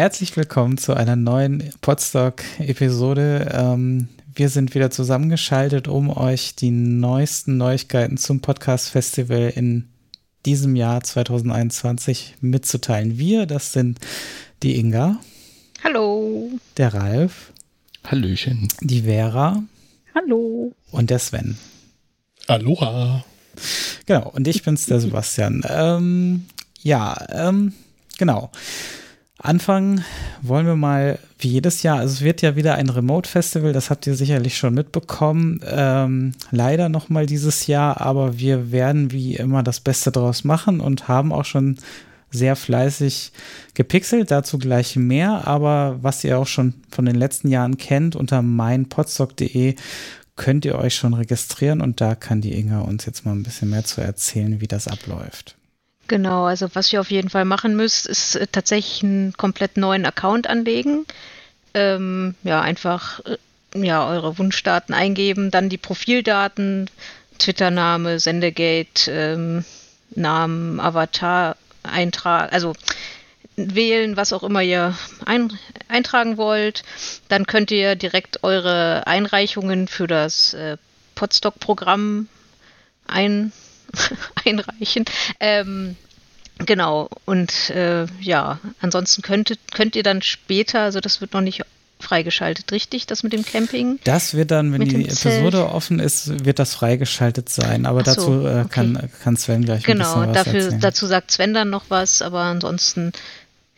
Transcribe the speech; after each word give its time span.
Herzlich 0.00 0.34
willkommen 0.34 0.78
zu 0.78 0.94
einer 0.94 1.14
neuen 1.14 1.74
Podstock-Episode. 1.82 3.50
Ähm, 3.52 4.08
wir 4.34 4.48
sind 4.48 4.74
wieder 4.74 4.90
zusammengeschaltet, 4.90 5.88
um 5.88 6.08
euch 6.08 6.54
die 6.56 6.70
neuesten 6.70 7.58
Neuigkeiten 7.58 8.16
zum 8.16 8.40
Podcast-Festival 8.40 9.52
in 9.54 9.90
diesem 10.46 10.74
Jahr 10.74 11.02
2021 11.02 12.36
mitzuteilen. 12.40 13.18
Wir, 13.18 13.44
das 13.44 13.74
sind 13.74 13.98
die 14.62 14.78
Inga. 14.78 15.20
Hallo. 15.84 16.48
Der 16.78 16.94
Ralf. 16.94 17.52
Hallöchen. 18.06 18.68
Die 18.80 19.02
Vera. 19.02 19.62
Hallo. 20.14 20.74
Und 20.92 21.10
der 21.10 21.18
Sven. 21.18 21.58
Aloha. 22.46 23.22
Genau, 24.06 24.30
und 24.30 24.48
ich 24.48 24.62
bin's, 24.62 24.86
der 24.86 24.98
Sebastian. 24.98 25.62
Ähm, 25.68 26.46
ja, 26.80 27.18
ähm, 27.28 27.74
genau. 28.16 28.50
Anfangen 29.42 30.04
wollen 30.42 30.66
wir 30.66 30.76
mal 30.76 31.18
wie 31.38 31.48
jedes 31.48 31.82
Jahr. 31.82 31.98
Also 31.98 32.14
es 32.14 32.20
wird 32.20 32.42
ja 32.42 32.56
wieder 32.56 32.74
ein 32.74 32.90
Remote-Festival, 32.90 33.72
das 33.72 33.88
habt 33.88 34.06
ihr 34.06 34.14
sicherlich 34.14 34.58
schon 34.58 34.74
mitbekommen. 34.74 35.60
Ähm, 35.66 36.32
leider 36.50 36.90
noch 36.90 37.08
mal 37.08 37.24
dieses 37.24 37.66
Jahr, 37.66 38.02
aber 38.02 38.38
wir 38.38 38.70
werden 38.70 39.12
wie 39.12 39.36
immer 39.36 39.62
das 39.62 39.80
Beste 39.80 40.12
daraus 40.12 40.44
machen 40.44 40.80
und 40.80 41.08
haben 41.08 41.32
auch 41.32 41.46
schon 41.46 41.76
sehr 42.30 42.54
fleißig 42.54 43.32
gepixelt, 43.74 44.30
dazu 44.30 44.58
gleich 44.58 44.96
mehr. 44.96 45.48
Aber 45.48 45.98
was 46.02 46.22
ihr 46.22 46.38
auch 46.38 46.46
schon 46.46 46.74
von 46.90 47.06
den 47.06 47.16
letzten 47.16 47.48
Jahren 47.48 47.78
kennt, 47.78 48.16
unter 48.16 48.42
meinpodstock.de 48.42 49.74
könnt 50.36 50.64
ihr 50.64 50.76
euch 50.76 50.94
schon 50.94 51.14
registrieren 51.14 51.80
und 51.80 52.00
da 52.00 52.14
kann 52.14 52.40
die 52.40 52.58
Inga 52.58 52.80
uns 52.80 53.06
jetzt 53.06 53.24
mal 53.24 53.32
ein 53.32 53.42
bisschen 53.42 53.70
mehr 53.70 53.84
zu 53.84 54.00
erzählen, 54.02 54.60
wie 54.60 54.68
das 54.68 54.86
abläuft. 54.86 55.56
Genau, 56.10 56.46
also 56.46 56.68
was 56.74 56.92
ihr 56.92 57.00
auf 57.00 57.12
jeden 57.12 57.30
Fall 57.30 57.44
machen 57.44 57.76
müsst, 57.76 58.08
ist 58.08 58.34
äh, 58.34 58.48
tatsächlich 58.48 59.04
einen 59.04 59.32
komplett 59.34 59.76
neuen 59.76 60.04
Account 60.04 60.48
anlegen. 60.48 61.06
Ähm, 61.72 62.34
ja, 62.42 62.60
einfach 62.60 63.20
äh, 63.26 63.36
ja, 63.76 64.08
eure 64.08 64.36
Wunschdaten 64.36 64.92
eingeben, 64.92 65.52
dann 65.52 65.68
die 65.68 65.78
Profildaten, 65.78 66.90
Twitter-Name, 67.38 68.18
Sendegate, 68.18 69.08
ähm, 69.08 69.64
Namen, 70.10 70.80
Avatar 70.80 71.56
eintragen, 71.84 72.52
also 72.52 72.72
wählen, 73.54 74.16
was 74.16 74.32
auch 74.32 74.42
immer 74.42 74.62
ihr 74.62 74.98
ein, 75.26 75.56
eintragen 75.86 76.36
wollt. 76.38 76.82
Dann 77.28 77.46
könnt 77.46 77.70
ihr 77.70 77.94
direkt 77.94 78.42
eure 78.42 79.06
Einreichungen 79.06 79.86
für 79.86 80.08
das 80.08 80.54
äh, 80.54 80.76
Podstock-Programm 81.14 82.26
ein 83.06 83.52
einreichen. 84.44 85.04
Ähm, 85.38 85.96
genau, 86.58 87.08
und 87.24 87.70
äh, 87.70 88.06
ja, 88.20 88.58
ansonsten 88.80 89.22
könnt, 89.22 89.58
könnt 89.72 89.96
ihr 89.96 90.02
dann 90.02 90.22
später, 90.22 90.80
also 90.80 91.00
das 91.00 91.20
wird 91.20 91.32
noch 91.32 91.40
nicht 91.40 91.62
freigeschaltet, 92.02 92.72
richtig, 92.72 93.06
das 93.06 93.22
mit 93.22 93.32
dem 93.32 93.44
Camping? 93.44 93.98
Das 94.04 94.34
wird 94.34 94.50
dann, 94.50 94.72
wenn 94.72 94.82
die 94.82 95.04
Episode 95.04 95.58
Zelt. 95.58 95.70
offen 95.70 96.00
ist, 96.00 96.44
wird 96.44 96.58
das 96.58 96.74
freigeschaltet 96.74 97.48
sein. 97.48 97.86
Aber 97.86 98.00
so, 98.00 98.04
dazu 98.04 98.46
äh, 98.46 98.60
okay. 98.60 98.68
kann, 98.70 99.10
kann 99.22 99.36
Sven 99.36 99.64
gleich 99.64 99.84
genau, 99.84 100.14
ein 100.14 100.20
bisschen 100.20 100.28
was 100.28 100.44
dafür, 100.44 100.60
erzählen. 100.60 100.80
dazu 100.80 101.06
sagt 101.06 101.30
Sven 101.30 101.54
dann 101.54 101.70
noch 101.70 101.84
was, 101.88 102.22
aber 102.22 102.40
ansonsten, 102.40 103.12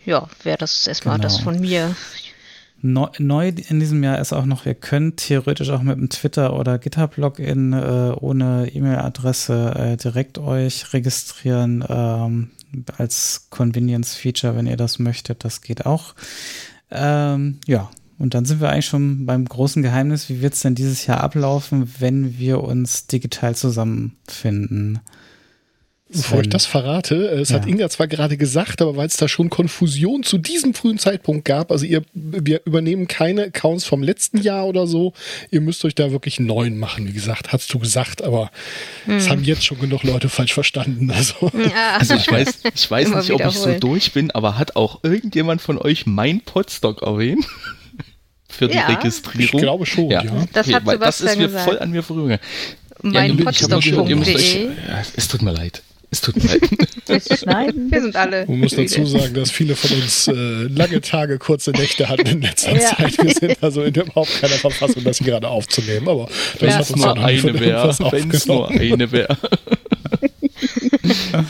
ja, 0.04 0.28
wäre 0.42 0.58
das 0.58 0.86
erstmal 0.86 1.16
genau. 1.16 1.28
das 1.28 1.38
von 1.40 1.60
mir. 1.60 1.94
Neu, 2.84 3.52
in 3.68 3.78
diesem 3.78 4.02
Jahr 4.02 4.18
ist 4.18 4.32
auch 4.32 4.44
noch, 4.44 4.66
ihr 4.66 4.74
könnt 4.74 5.18
theoretisch 5.18 5.70
auch 5.70 5.82
mit 5.82 5.96
einem 5.96 6.08
Twitter- 6.08 6.58
oder 6.58 6.78
GitHub-Login 6.78 7.72
äh, 7.72 8.12
ohne 8.18 8.68
E-Mail-Adresse 8.74 9.74
äh, 9.76 9.96
direkt 9.96 10.38
euch 10.38 10.92
registrieren 10.92 11.84
ähm, 11.88 12.50
als 12.98 13.46
Convenience-Feature, 13.50 14.56
wenn 14.56 14.66
ihr 14.66 14.76
das 14.76 14.98
möchtet. 14.98 15.44
Das 15.44 15.60
geht 15.60 15.86
auch. 15.86 16.16
Ähm, 16.90 17.58
ja, 17.66 17.88
und 18.18 18.34
dann 18.34 18.44
sind 18.44 18.60
wir 18.60 18.70
eigentlich 18.70 18.86
schon 18.86 19.26
beim 19.26 19.44
großen 19.44 19.82
Geheimnis. 19.82 20.28
Wie 20.28 20.42
wird 20.42 20.54
es 20.54 20.62
denn 20.62 20.74
dieses 20.74 21.06
Jahr 21.06 21.20
ablaufen, 21.20 21.92
wenn 22.00 22.38
wir 22.38 22.62
uns 22.62 23.06
digital 23.06 23.54
zusammenfinden? 23.54 24.98
Bevor 26.12 26.40
ich 26.40 26.48
das 26.48 26.66
verrate, 26.66 27.14
es 27.28 27.50
ja. 27.50 27.56
hat 27.56 27.66
Inga 27.66 27.88
zwar 27.88 28.06
gerade 28.06 28.36
gesagt, 28.36 28.82
aber 28.82 28.96
weil 28.96 29.06
es 29.06 29.16
da 29.16 29.28
schon 29.28 29.50
Konfusion 29.50 30.22
zu 30.22 30.38
diesem 30.38 30.74
frühen 30.74 30.98
Zeitpunkt 30.98 31.44
gab, 31.44 31.70
also 31.70 31.84
ihr, 31.84 32.02
wir 32.12 32.60
übernehmen 32.64 33.08
keine 33.08 33.44
Accounts 33.44 33.84
vom 33.84 34.02
letzten 34.02 34.38
Jahr 34.38 34.66
oder 34.66 34.86
so, 34.86 35.12
ihr 35.50 35.60
müsst 35.60 35.84
euch 35.84 35.94
da 35.94 36.12
wirklich 36.12 36.38
einen 36.38 36.48
neuen 36.48 36.78
machen, 36.78 37.08
wie 37.08 37.12
gesagt, 37.12 37.52
hast 37.52 37.72
du 37.72 37.78
gesagt, 37.78 38.22
aber 38.22 38.50
es 39.06 39.24
hm. 39.24 39.30
haben 39.30 39.44
jetzt 39.44 39.64
schon 39.64 39.78
genug 39.78 40.02
Leute 40.02 40.28
falsch 40.28 40.54
verstanden. 40.54 41.10
Also, 41.10 41.50
ja. 41.54 41.98
also 41.98 42.14
ich 42.14 42.30
weiß, 42.30 42.60
ich 42.74 42.90
weiß 42.90 43.08
nicht, 43.14 43.30
ob 43.32 43.44
ich 43.44 43.54
so 43.54 43.78
durch 43.78 44.12
bin, 44.12 44.30
aber 44.30 44.58
hat 44.58 44.76
auch 44.76 45.04
irgendjemand 45.04 45.60
von 45.60 45.78
euch 45.78 46.06
mein 46.06 46.40
Podstock 46.40 47.02
erwähnt? 47.02 47.46
für 48.52 48.68
die 48.68 48.76
ja. 48.76 48.86
Registrierung. 48.86 49.44
Ich 49.44 49.50
glaube 49.50 49.86
schon, 49.86 50.10
ja. 50.10 50.22
ja. 50.22 50.44
Das, 50.52 50.68
okay, 50.68 50.74
hat 50.74 51.02
das 51.02 51.20
ist 51.20 51.36
mir 51.36 51.46
gesagt. 51.46 51.64
voll 51.64 51.78
an 51.78 51.90
mir 51.90 52.02
vorübergegangen. 52.02 52.44
Mein 53.02 53.38
ja, 53.38 53.44
Podstock.de. 53.44 54.64
Ja, 54.66 55.02
es 55.16 55.28
tut 55.28 55.42
mir 55.42 55.52
leid. 55.52 55.82
Es 56.12 56.20
tut 56.20 56.36
mir 56.36 56.60
leid. 57.46 57.74
Wir 57.90 58.00
sind 58.02 58.16
alle. 58.16 58.44
Man 58.46 58.60
muss 58.60 58.76
dazu 58.76 59.06
sagen, 59.06 59.32
dass 59.32 59.50
viele 59.50 59.74
von 59.74 59.96
uns 59.96 60.28
äh, 60.28 60.32
lange 60.32 61.00
Tage, 61.00 61.38
kurze 61.38 61.70
Nächte 61.70 62.06
hatten 62.06 62.26
in 62.26 62.42
letzter 62.42 62.74
ja. 62.74 62.94
Zeit. 62.94 63.16
Wir 63.24 63.32
sind 63.32 63.62
also 63.62 63.82
in 63.82 63.94
überhaupt 63.94 64.30
keiner 64.38 64.56
Verfassung, 64.56 65.02
das 65.04 65.20
gerade 65.20 65.48
aufzunehmen. 65.48 66.06
Aber 66.06 66.28
das 66.60 66.68
ja. 66.68 66.74
hat 66.76 66.90
uns 66.90 67.02
nur 67.02 67.16
eine 67.16 67.60
wäre. 67.60 68.12
Wenn 68.12 68.30
es 68.30 68.46
nur 68.46 68.68
eine 68.68 69.10
wäre. 69.10 69.38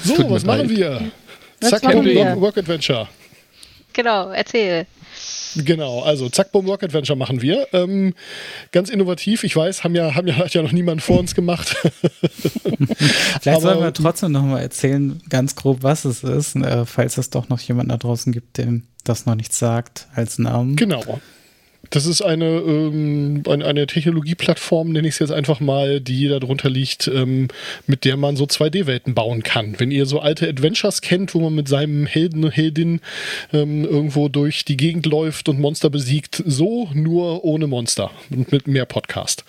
so, 0.04 0.30
was 0.30 0.44
machen 0.44 0.70
wir? 0.70 1.10
Zack, 1.60 1.82
Work 1.82 2.58
Adventure. 2.58 3.08
Genau, 3.92 4.30
erzähl. 4.30 4.86
Genau, 5.56 6.00
also 6.00 6.28
Zack 6.28 6.52
Boom 6.52 6.66
Rock 6.66 6.82
Adventure 6.82 7.16
machen 7.16 7.42
wir. 7.42 7.66
Ähm, 7.72 8.14
ganz 8.70 8.88
innovativ, 8.88 9.44
ich 9.44 9.54
weiß, 9.54 9.84
haben 9.84 9.94
ja, 9.94 10.14
haben 10.14 10.26
ja, 10.26 10.36
hat 10.36 10.54
ja 10.54 10.62
noch 10.62 10.72
niemand 10.72 11.02
vor 11.02 11.18
uns 11.18 11.34
gemacht. 11.34 11.76
Vielleicht 13.40 13.60
sollen 13.60 13.80
wir 13.80 13.92
trotzdem 13.92 14.32
noch 14.32 14.42
mal 14.42 14.60
erzählen, 14.60 15.20
ganz 15.28 15.54
grob, 15.56 15.82
was 15.82 16.04
es 16.04 16.22
ist, 16.24 16.56
äh, 16.56 16.86
falls 16.86 17.18
es 17.18 17.30
doch 17.30 17.48
noch 17.48 17.60
jemand 17.60 17.90
da 17.90 17.96
draußen 17.96 18.32
gibt, 18.32 18.58
dem 18.58 18.84
das 19.04 19.26
noch 19.26 19.34
nichts 19.34 19.58
sagt 19.58 20.08
als 20.14 20.38
Namen. 20.38 20.76
Genau. 20.76 21.20
Das 21.90 22.06
ist 22.06 22.22
eine, 22.22 22.46
ähm, 22.46 23.42
eine, 23.46 23.86
Technologieplattform, 23.86 24.90
nenne 24.90 25.08
ich 25.08 25.14
es 25.14 25.18
jetzt 25.18 25.32
einfach 25.32 25.60
mal, 25.60 26.00
die 26.00 26.28
darunter 26.28 26.70
liegt, 26.70 27.08
ähm, 27.08 27.48
mit 27.86 28.04
der 28.04 28.16
man 28.16 28.36
so 28.36 28.44
2D-Welten 28.44 29.14
bauen 29.14 29.42
kann. 29.42 29.74
Wenn 29.78 29.90
ihr 29.90 30.06
so 30.06 30.20
alte 30.20 30.48
Adventures 30.48 31.00
kennt, 31.00 31.34
wo 31.34 31.40
man 31.40 31.54
mit 31.54 31.68
seinem 31.68 32.06
Helden 32.06 32.44
und 32.44 32.50
Heldin 32.50 33.00
ähm, 33.52 33.84
irgendwo 33.84 34.28
durch 34.28 34.64
die 34.64 34.76
Gegend 34.76 35.06
läuft 35.06 35.48
und 35.48 35.60
Monster 35.60 35.90
besiegt, 35.90 36.42
so 36.46 36.88
nur 36.94 37.44
ohne 37.44 37.66
Monster 37.66 38.10
und 38.30 38.52
mit 38.52 38.68
mehr 38.68 38.86
Podcast. 38.86 39.44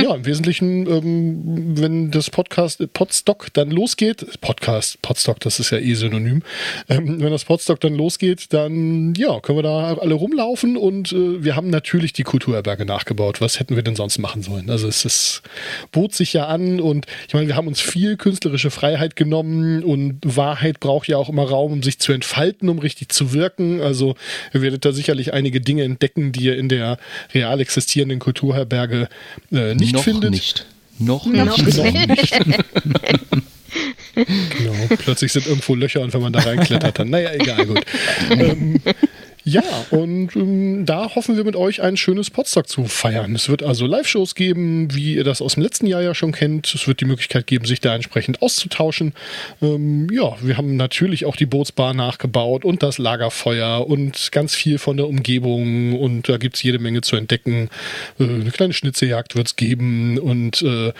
Ja, 0.00 0.14
im 0.14 0.24
Wesentlichen, 0.24 0.86
ähm, 0.86 1.78
wenn 1.78 2.10
das 2.10 2.30
Podcast 2.30 2.82
Podstock 2.92 3.48
dann 3.52 3.70
losgeht, 3.70 4.40
Podcast, 4.40 5.00
Podstock, 5.02 5.40
das 5.40 5.60
ist 5.60 5.70
ja 5.70 5.78
eh 5.78 5.94
synonym, 5.94 6.42
ähm, 6.88 7.20
wenn 7.20 7.30
das 7.30 7.44
Podstock 7.44 7.80
dann 7.80 7.94
losgeht, 7.94 8.52
dann 8.52 9.14
ja, 9.14 9.40
können 9.40 9.58
wir 9.58 9.62
da 9.62 9.94
alle 9.94 10.14
rumlaufen 10.14 10.76
und 10.76 11.12
äh, 11.12 11.42
wir 11.44 11.56
haben 11.56 11.70
natürlich 11.70 12.12
die 12.12 12.22
Kulturherberge 12.22 12.84
nachgebaut. 12.84 13.40
Was 13.40 13.60
hätten 13.60 13.76
wir 13.76 13.82
denn 13.82 13.96
sonst 13.96 14.18
machen 14.18 14.42
sollen? 14.42 14.70
Also 14.70 14.88
es 14.88 15.04
ist, 15.04 15.42
bot 15.90 16.14
sich 16.14 16.32
ja 16.32 16.46
an 16.46 16.80
und 16.80 17.06
ich 17.28 17.34
meine, 17.34 17.46
wir 17.48 17.56
haben 17.56 17.68
uns 17.68 17.80
viel 17.80 18.16
künstlerische 18.16 18.70
Freiheit 18.70 19.16
genommen 19.16 19.82
und 19.82 20.20
Wahrheit 20.24 20.80
braucht 20.80 21.08
ja 21.08 21.16
auch 21.16 21.28
immer 21.28 21.48
Raum, 21.48 21.72
um 21.72 21.82
sich 21.82 21.98
zu 21.98 22.12
entfalten, 22.12 22.68
um 22.68 22.78
richtig 22.78 23.08
zu 23.08 23.32
wirken. 23.32 23.80
Also 23.80 24.14
ihr 24.54 24.62
werdet 24.62 24.84
da 24.84 24.92
sicherlich 24.92 25.32
einige 25.32 25.60
Dinge 25.60 25.82
entdecken, 25.82 26.32
die 26.32 26.44
ihr 26.44 26.56
in 26.56 26.68
der 26.68 26.98
real 27.34 27.60
existierenden 27.60 28.18
Kulturherberge 28.18 29.08
äh, 29.52 29.71
äh, 29.72 29.80
nicht 29.80 29.94
noch 29.94 30.04
findet. 30.04 30.30
Nicht. 30.30 30.66
Noch, 30.98 31.26
noch 31.26 31.58
nicht. 31.58 31.76
Noch 31.76 32.06
nicht. 32.06 32.32
genau, 34.14 34.74
plötzlich 34.98 35.32
sind 35.32 35.46
irgendwo 35.46 35.74
Löcher 35.74 36.00
und 36.00 36.12
wenn 36.12 36.20
man 36.20 36.32
da 36.32 36.40
reinklettert, 36.40 36.98
dann, 36.98 37.10
naja, 37.10 37.32
egal, 37.32 37.66
gut. 37.66 37.80
ähm, 38.30 38.80
ja, 39.44 39.62
und 39.90 40.36
ähm, 40.36 40.86
da 40.86 41.14
hoffen 41.14 41.36
wir 41.36 41.42
mit 41.42 41.56
euch 41.56 41.82
ein 41.82 41.96
schönes 41.96 42.30
Podstock 42.30 42.68
zu 42.68 42.84
feiern. 42.84 43.34
Es 43.34 43.48
wird 43.48 43.64
also 43.64 43.86
Live-Shows 43.86 44.36
geben, 44.36 44.94
wie 44.94 45.14
ihr 45.14 45.24
das 45.24 45.42
aus 45.42 45.54
dem 45.54 45.64
letzten 45.64 45.86
Jahr 45.86 46.00
ja 46.00 46.14
schon 46.14 46.30
kennt. 46.30 46.72
Es 46.72 46.86
wird 46.86 47.00
die 47.00 47.06
Möglichkeit 47.06 47.48
geben, 47.48 47.64
sich 47.64 47.80
da 47.80 47.94
entsprechend 47.94 48.40
auszutauschen. 48.40 49.14
Ähm, 49.60 50.08
ja, 50.12 50.36
wir 50.40 50.56
haben 50.56 50.76
natürlich 50.76 51.24
auch 51.24 51.34
die 51.34 51.46
Bootsbar 51.46 51.92
nachgebaut 51.92 52.64
und 52.64 52.84
das 52.84 52.98
Lagerfeuer 52.98 53.84
und 53.86 54.30
ganz 54.30 54.54
viel 54.54 54.78
von 54.78 54.96
der 54.96 55.08
Umgebung 55.08 55.98
und 55.98 56.28
da 56.28 56.36
gibt 56.36 56.56
es 56.56 56.62
jede 56.62 56.78
Menge 56.78 57.00
zu 57.00 57.16
entdecken. 57.16 57.68
Äh, 58.20 58.24
eine 58.24 58.50
kleine 58.52 58.72
Schnitzeljagd 58.72 59.34
wird 59.34 59.48
es 59.48 59.56
geben 59.56 60.18
und 60.18 60.62
äh, 60.62 60.92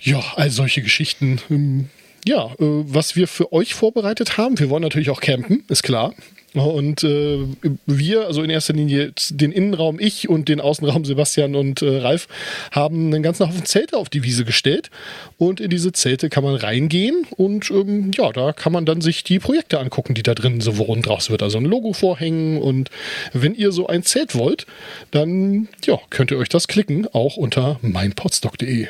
ja, 0.00 0.22
all 0.36 0.50
solche 0.50 0.82
Geschichten. 0.82 1.40
Ähm, 1.50 1.88
ja, 2.26 2.46
äh, 2.46 2.54
was 2.58 3.16
wir 3.16 3.28
für 3.28 3.52
euch 3.52 3.74
vorbereitet 3.74 4.36
haben, 4.36 4.58
wir 4.58 4.70
wollen 4.70 4.82
natürlich 4.82 5.10
auch 5.10 5.20
campen, 5.20 5.64
ist 5.68 5.82
klar. 5.82 6.14
Und 6.54 7.02
äh, 7.02 7.38
wir, 7.84 8.26
also 8.26 8.42
in 8.42 8.50
erster 8.50 8.74
Linie 8.74 9.12
den 9.30 9.50
Innenraum 9.50 9.98
ich 9.98 10.28
und 10.28 10.48
den 10.48 10.60
Außenraum 10.60 11.04
Sebastian 11.04 11.56
und 11.56 11.82
äh, 11.82 11.98
Ralf, 11.98 12.28
haben 12.70 13.12
einen 13.12 13.24
ganzen 13.24 13.48
Haufen 13.48 13.64
Zelte 13.64 13.96
auf 13.96 14.08
die 14.08 14.22
Wiese 14.22 14.44
gestellt. 14.44 14.90
Und 15.36 15.60
in 15.60 15.68
diese 15.68 15.92
Zelte 15.92 16.28
kann 16.28 16.44
man 16.44 16.54
reingehen 16.54 17.26
und 17.36 17.70
ähm, 17.70 18.12
ja, 18.14 18.30
da 18.30 18.52
kann 18.52 18.72
man 18.72 18.86
dann 18.86 19.00
sich 19.00 19.24
die 19.24 19.40
Projekte 19.40 19.80
angucken, 19.80 20.14
die 20.14 20.22
da 20.22 20.34
drin 20.34 20.60
so 20.60 20.78
wohnen 20.78 21.02
draus 21.02 21.28
wird. 21.28 21.42
Also 21.42 21.58
ein 21.58 21.64
Logo 21.64 21.92
vorhängen 21.92 22.62
und 22.62 22.88
wenn 23.32 23.54
ihr 23.56 23.72
so 23.72 23.88
ein 23.88 24.04
Zelt 24.04 24.36
wollt, 24.36 24.66
dann 25.10 25.68
ja, 25.84 25.98
könnt 26.10 26.30
ihr 26.30 26.38
euch 26.38 26.48
das 26.48 26.68
klicken, 26.68 27.08
auch 27.12 27.36
unter 27.36 27.80
meinpodstock.de. 27.82 28.88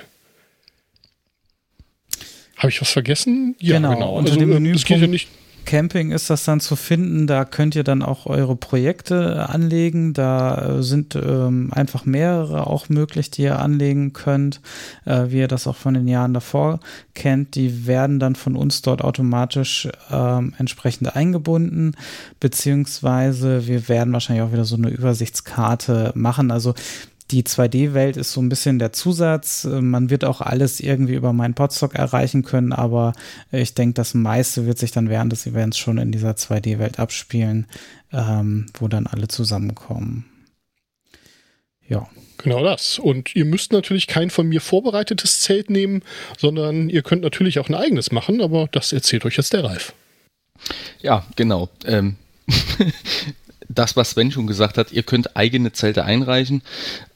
Habe 2.59 2.69
ich 2.69 2.81
was 2.81 2.91
vergessen? 2.91 3.57
Ja, 3.59 3.77
genau. 3.77 3.95
genau. 3.95 4.17
Unter 4.17 4.33
also, 4.33 4.41
dem 4.41 4.51
Menüpunkt 4.51 4.83
das 4.83 4.85
geht 4.85 5.01
ja 5.01 5.07
nicht 5.07 5.29
Camping 5.65 6.13
ist 6.13 6.31
das 6.31 6.45
dann 6.45 6.61
zu 6.61 6.77
finden. 6.77 7.27
Da 7.27 7.45
könnt 7.45 7.75
ihr 7.75 7.85
dann 7.85 8.03
auch 8.03 8.27
eure 8.27 8.57
Projekte 8.57 9.49
anlegen. 9.49 10.13
Da 10.13 10.83
sind 10.83 11.17
ähm, 11.17 11.71
einfach 11.73 12.05
mehrere 12.05 12.67
auch 12.67 12.89
möglich, 12.89 13.31
die 13.31 13.43
ihr 13.43 13.59
anlegen 13.59 14.13
könnt, 14.13 14.61
äh, 15.05 15.27
wie 15.29 15.39
ihr 15.39 15.49
das 15.49 15.67
auch 15.67 15.77
von 15.77 15.95
den 15.95 16.09
Jahren 16.09 16.35
davor 16.35 16.81
kennt. 17.15 17.55
Die 17.55 17.87
werden 17.87 18.21
dann 18.21 18.37
von 18.37 18.57
uns 18.57 18.83
dort 18.83 19.03
automatisch 19.03 19.89
ähm, 20.11 20.55
entsprechend 20.59 21.17
eingebunden, 21.17 21.93
beziehungsweise 22.41 23.67
wir 23.67 23.89
werden 23.89 24.13
wahrscheinlich 24.13 24.45
auch 24.45 24.53
wieder 24.53 24.65
so 24.65 24.77
eine 24.77 24.89
Übersichtskarte 24.89 26.13
machen. 26.15 26.51
Also 26.51 26.75
die 27.31 27.43
2D-Welt 27.43 28.17
ist 28.17 28.33
so 28.33 28.43
ein 28.43 28.49
bisschen 28.49 28.79
der 28.79 28.93
Zusatz. 28.93 29.65
Äh, 29.65 29.81
man 29.81 30.11
wird 30.11 30.25
auch 30.25 30.41
alles 30.41 30.81
irgendwie 30.81 31.15
über 31.15 31.33
meinen 31.33 31.55
Podstock 31.55 31.95
erreichen 31.95 32.43
können, 32.43 32.73
aber 32.73 33.13
ich 33.51 33.75
denke, 33.75 33.95
das 33.95 34.15
meiste 34.15 34.67
wird 34.67 34.79
sich 34.79 34.93
dann 34.93 35.09
während 35.09 35.33
des 35.33 35.47
Events 35.47 35.79
schon 35.79 35.99
in 35.99 36.13
dieser 36.13 36.33
2D-Welt 36.33 36.99
abspielen, 36.99 37.67
ähm, 38.13 38.67
wo 38.79 38.89
dann 38.89 39.07
alle 39.07 39.29
zusammenkommen. 39.29 40.27
Ja. 41.89 42.09
Genau 42.39 42.63
das. 42.63 42.99
Und 42.99 43.35
ihr 43.37 43.45
müsst 43.45 43.73
natürlich 43.73 44.07
kein 44.07 44.29
von 44.29 44.47
mir 44.47 44.61
vorbereitetes 44.61 45.41
Zelt 45.41 45.71
nehmen, 45.71 46.03
sondern 46.37 46.91
ihr 46.91 47.03
könnt 47.03 47.23
natürlich 47.23 47.59
auch 47.59 47.69
ein 47.69 47.75
eigenes 47.75 48.13
machen, 48.13 48.43
aber 48.43 48.69
das 48.71 48.93
erzählt 48.93 49.25
euch 49.25 49.37
jetzt 49.37 49.53
der 49.53 49.65
Ralf. 49.65 49.95
Ja, 51.01 51.25
genau. 51.37 51.71
Ähm 51.87 52.17
das, 53.69 53.97
was 53.97 54.11
Sven 54.11 54.31
schon 54.31 54.47
gesagt 54.47 54.79
hat, 54.79 54.93
ihr 54.93 55.03
könnt 55.03 55.37
eigene 55.37 55.73
Zelte 55.73 56.05
einreichen. 56.05 56.63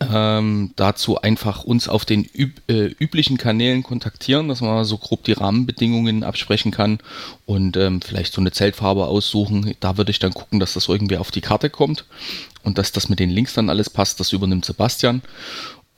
Ähm, 0.00 0.72
dazu 0.76 1.20
einfach 1.20 1.64
uns 1.64 1.88
auf 1.88 2.04
den 2.04 2.24
üb 2.24 2.60
äh, 2.68 2.94
üblichen 2.98 3.38
Kanälen 3.38 3.82
kontaktieren, 3.82 4.48
dass 4.48 4.60
man 4.60 4.84
so 4.84 4.98
grob 4.98 5.24
die 5.24 5.32
Rahmenbedingungen 5.32 6.24
absprechen 6.24 6.70
kann 6.70 6.98
und 7.46 7.76
ähm, 7.76 8.00
vielleicht 8.00 8.32
so 8.32 8.40
eine 8.40 8.52
Zeltfarbe 8.52 9.06
aussuchen. 9.06 9.74
Da 9.80 9.96
würde 9.96 10.10
ich 10.10 10.18
dann 10.18 10.32
gucken, 10.32 10.60
dass 10.60 10.74
das 10.74 10.88
irgendwie 10.88 11.18
auf 11.18 11.30
die 11.30 11.40
Karte 11.40 11.70
kommt 11.70 12.04
und 12.62 12.78
dass 12.78 12.92
das 12.92 13.08
mit 13.08 13.18
den 13.18 13.30
Links 13.30 13.54
dann 13.54 13.70
alles 13.70 13.90
passt. 13.90 14.20
Das 14.20 14.32
übernimmt 14.32 14.64
Sebastian. 14.64 15.22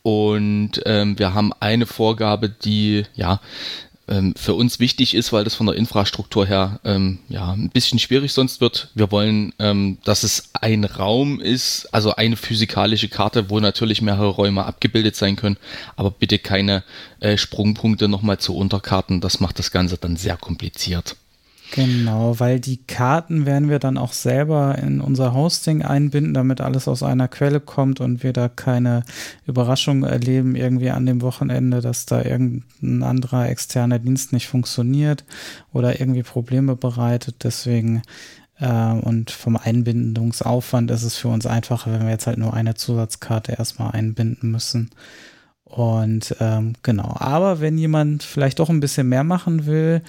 Und 0.02 0.80
ähm, 0.86 1.18
wir 1.18 1.34
haben 1.34 1.52
eine 1.60 1.86
Vorgabe, 1.86 2.48
die 2.48 3.04
ja 3.14 3.40
ähm, 4.10 4.34
für 4.36 4.54
uns 4.54 4.80
wichtig 4.80 5.14
ist, 5.14 5.32
weil 5.32 5.44
das 5.44 5.54
von 5.54 5.66
der 5.66 5.76
Infrastruktur 5.76 6.46
her 6.46 6.80
ähm, 6.84 7.20
ja 7.28 7.52
ein 7.52 7.70
bisschen 7.70 7.98
schwierig 7.98 8.32
sonst 8.32 8.60
wird. 8.60 8.90
Wir 8.94 9.10
wollen, 9.10 9.54
ähm, 9.58 9.98
dass 10.04 10.24
es 10.24 10.50
ein 10.52 10.84
Raum 10.84 11.40
ist, 11.40 11.86
also 11.92 12.16
eine 12.16 12.36
physikalische 12.36 13.08
Karte, 13.08 13.48
wo 13.48 13.60
natürlich 13.60 14.02
mehrere 14.02 14.28
Räume 14.28 14.64
abgebildet 14.64 15.16
sein 15.16 15.36
können, 15.36 15.56
aber 15.96 16.10
bitte 16.10 16.38
keine 16.38 16.82
äh, 17.20 17.36
Sprungpunkte 17.36 18.08
nochmal 18.08 18.38
zu 18.38 18.56
Unterkarten. 18.56 19.20
Das 19.20 19.40
macht 19.40 19.58
das 19.58 19.70
Ganze 19.70 19.96
dann 19.96 20.16
sehr 20.16 20.36
kompliziert. 20.36 21.16
Genau, 21.72 22.40
weil 22.40 22.58
die 22.58 22.78
Karten 22.78 23.46
werden 23.46 23.68
wir 23.68 23.78
dann 23.78 23.96
auch 23.96 24.12
selber 24.12 24.76
in 24.78 25.00
unser 25.00 25.34
Hosting 25.34 25.82
einbinden, 25.82 26.34
damit 26.34 26.60
alles 26.60 26.88
aus 26.88 27.04
einer 27.04 27.28
Quelle 27.28 27.60
kommt 27.60 28.00
und 28.00 28.24
wir 28.24 28.32
da 28.32 28.48
keine 28.48 29.04
Überraschung 29.46 30.02
erleben 30.02 30.56
irgendwie 30.56 30.90
an 30.90 31.06
dem 31.06 31.22
Wochenende, 31.22 31.80
dass 31.80 32.06
da 32.06 32.22
irgendein 32.22 33.04
anderer 33.04 33.48
externer 33.48 34.00
Dienst 34.00 34.32
nicht 34.32 34.48
funktioniert 34.48 35.24
oder 35.72 36.00
irgendwie 36.00 36.24
Probleme 36.24 36.74
bereitet. 36.74 37.44
Deswegen 37.44 38.02
äh, 38.58 38.92
und 38.92 39.30
vom 39.30 39.56
Einbindungsaufwand 39.56 40.90
ist 40.90 41.04
es 41.04 41.16
für 41.16 41.28
uns 41.28 41.46
einfacher, 41.46 41.92
wenn 41.92 42.02
wir 42.02 42.10
jetzt 42.10 42.26
halt 42.26 42.38
nur 42.38 42.52
eine 42.52 42.74
Zusatzkarte 42.74 43.52
erstmal 43.52 43.92
einbinden 43.92 44.50
müssen. 44.50 44.90
Und 45.64 46.34
ähm, 46.40 46.72
genau, 46.82 47.14
aber 47.16 47.60
wenn 47.60 47.78
jemand 47.78 48.24
vielleicht 48.24 48.58
doch 48.58 48.70
ein 48.70 48.80
bisschen 48.80 49.08
mehr 49.08 49.22
machen 49.22 49.66
will, 49.66 50.02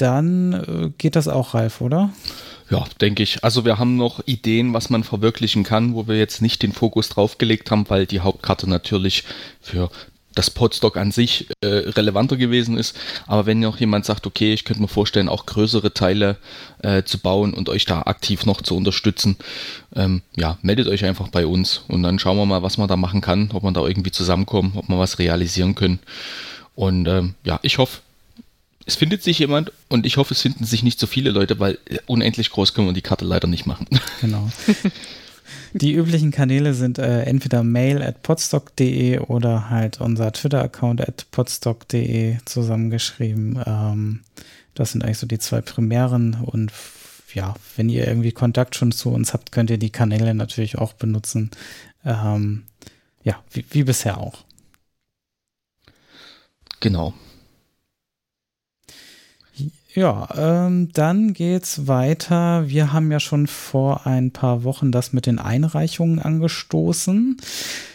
dann 0.00 0.52
äh, 0.52 0.90
geht 0.96 1.16
das 1.16 1.28
auch, 1.28 1.54
Ralf, 1.54 1.80
oder? 1.80 2.10
Ja, 2.70 2.84
denke 3.00 3.22
ich. 3.22 3.44
Also 3.44 3.64
wir 3.64 3.78
haben 3.78 3.96
noch 3.96 4.20
Ideen, 4.26 4.74
was 4.74 4.90
man 4.90 5.04
verwirklichen 5.04 5.64
kann, 5.64 5.94
wo 5.94 6.06
wir 6.06 6.18
jetzt 6.18 6.42
nicht 6.42 6.62
den 6.62 6.72
Fokus 6.72 7.08
draufgelegt 7.08 7.70
haben, 7.70 7.88
weil 7.88 8.06
die 8.06 8.20
Hauptkarte 8.20 8.68
natürlich 8.68 9.24
für 9.60 9.90
das 10.34 10.50
Podstock 10.50 10.96
an 10.96 11.10
sich 11.10 11.48
äh, 11.62 11.66
relevanter 11.66 12.36
gewesen 12.36 12.76
ist. 12.78 12.96
Aber 13.26 13.46
wenn 13.46 13.58
noch 13.58 13.80
jemand 13.80 14.04
sagt, 14.04 14.26
okay, 14.26 14.52
ich 14.52 14.64
könnte 14.64 14.82
mir 14.82 14.88
vorstellen, 14.88 15.28
auch 15.28 15.46
größere 15.46 15.94
Teile 15.94 16.36
äh, 16.82 17.02
zu 17.02 17.18
bauen 17.18 17.54
und 17.54 17.68
euch 17.68 17.86
da 17.86 18.02
aktiv 18.02 18.46
noch 18.46 18.62
zu 18.62 18.76
unterstützen, 18.76 19.36
ähm, 19.96 20.22
ja, 20.36 20.58
meldet 20.62 20.86
euch 20.86 21.04
einfach 21.04 21.28
bei 21.28 21.44
uns 21.44 21.82
und 21.88 22.04
dann 22.04 22.20
schauen 22.20 22.36
wir 22.36 22.46
mal, 22.46 22.62
was 22.62 22.78
man 22.78 22.86
da 22.86 22.96
machen 22.96 23.20
kann, 23.20 23.50
ob 23.52 23.64
man 23.64 23.74
da 23.74 23.84
irgendwie 23.84 24.12
zusammenkommen, 24.12 24.72
ob 24.76 24.88
wir 24.88 24.98
was 24.98 25.18
realisieren 25.18 25.74
können. 25.74 25.98
Und 26.76 27.08
ähm, 27.08 27.34
ja, 27.42 27.58
ich 27.62 27.78
hoffe, 27.78 27.98
es 28.88 28.96
findet 28.96 29.22
sich 29.22 29.38
jemand 29.38 29.70
und 29.88 30.06
ich 30.06 30.16
hoffe, 30.16 30.32
es 30.32 30.40
finden 30.40 30.64
sich 30.64 30.82
nicht 30.82 30.98
so 30.98 31.06
viele 31.06 31.30
Leute, 31.30 31.60
weil 31.60 31.78
unendlich 32.06 32.48
groß 32.48 32.72
können 32.72 32.86
wir 32.86 32.94
die 32.94 33.02
Karte 33.02 33.26
leider 33.26 33.46
nicht 33.46 33.66
machen. 33.66 33.86
Genau. 34.20 34.50
Die 35.74 35.92
üblichen 35.92 36.30
Kanäle 36.30 36.72
sind 36.72 36.98
äh, 36.98 37.22
entweder 37.24 37.62
mail 37.62 38.02
at 38.02 38.22
podstock.de 38.22 39.18
oder 39.18 39.68
halt 39.68 40.00
unser 40.00 40.32
Twitter-Account 40.32 41.06
at 41.06 41.26
podstock.de 41.30 42.38
zusammengeschrieben. 42.46 43.62
Ähm, 43.64 44.20
das 44.74 44.92
sind 44.92 45.04
eigentlich 45.04 45.18
so 45.18 45.26
die 45.26 45.38
zwei 45.38 45.60
primären 45.60 46.38
und 46.40 46.72
ja, 47.34 47.54
wenn 47.76 47.90
ihr 47.90 48.08
irgendwie 48.08 48.32
Kontakt 48.32 48.74
schon 48.74 48.92
zu 48.92 49.10
uns 49.10 49.34
habt, 49.34 49.52
könnt 49.52 49.68
ihr 49.68 49.78
die 49.78 49.90
Kanäle 49.90 50.34
natürlich 50.34 50.78
auch 50.78 50.94
benutzen. 50.94 51.50
Ähm, 52.04 52.64
ja, 53.22 53.42
wie, 53.52 53.66
wie 53.70 53.84
bisher 53.84 54.18
auch. 54.18 54.44
Genau. 56.80 57.12
Ja, 59.94 60.28
ähm, 60.36 60.90
dann 60.92 61.32
geht's 61.32 61.86
weiter. 61.86 62.68
Wir 62.68 62.92
haben 62.92 63.10
ja 63.10 63.20
schon 63.20 63.46
vor 63.46 64.06
ein 64.06 64.30
paar 64.30 64.62
Wochen 64.62 64.92
das 64.92 65.12
mit 65.12 65.26
den 65.26 65.38
Einreichungen 65.38 66.18
angestoßen. 66.18 67.36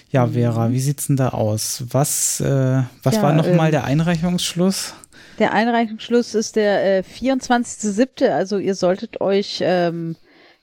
Ja, 0.09 0.27
Vera, 0.27 0.67
mhm. 0.67 0.73
wie 0.73 0.79
sieht's 0.79 1.07
denn 1.07 1.15
da 1.15 1.29
aus? 1.29 1.85
Was, 1.89 2.39
äh, 2.39 2.83
was 3.03 3.15
ja, 3.15 3.21
war 3.21 3.33
nochmal 3.33 3.67
ähm, 3.67 3.71
der 3.71 3.83
Einreichungsschluss? 3.85 4.93
Der 5.39 5.53
Einreichungsschluss 5.53 6.35
ist 6.35 6.55
der 6.55 6.99
äh, 6.99 7.01
24.07. 7.01 8.27
Also 8.29 8.57
ihr 8.57 8.75
solltet 8.75 9.21
euch 9.21 9.59
ähm, 9.61 10.15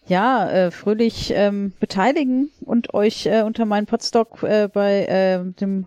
ja 0.07 0.49
äh, 0.49 0.71
fröhlich 0.71 1.33
ähm, 1.35 1.73
beteiligen 1.81 2.51
und 2.61 2.95
euch 2.95 3.27
äh, 3.27 3.43
unter 3.43 3.65
meinen 3.65 3.87
Podstock 3.87 4.43
äh, 4.43 4.69
bei 4.73 5.07
äh, 5.07 5.45
dem 5.61 5.87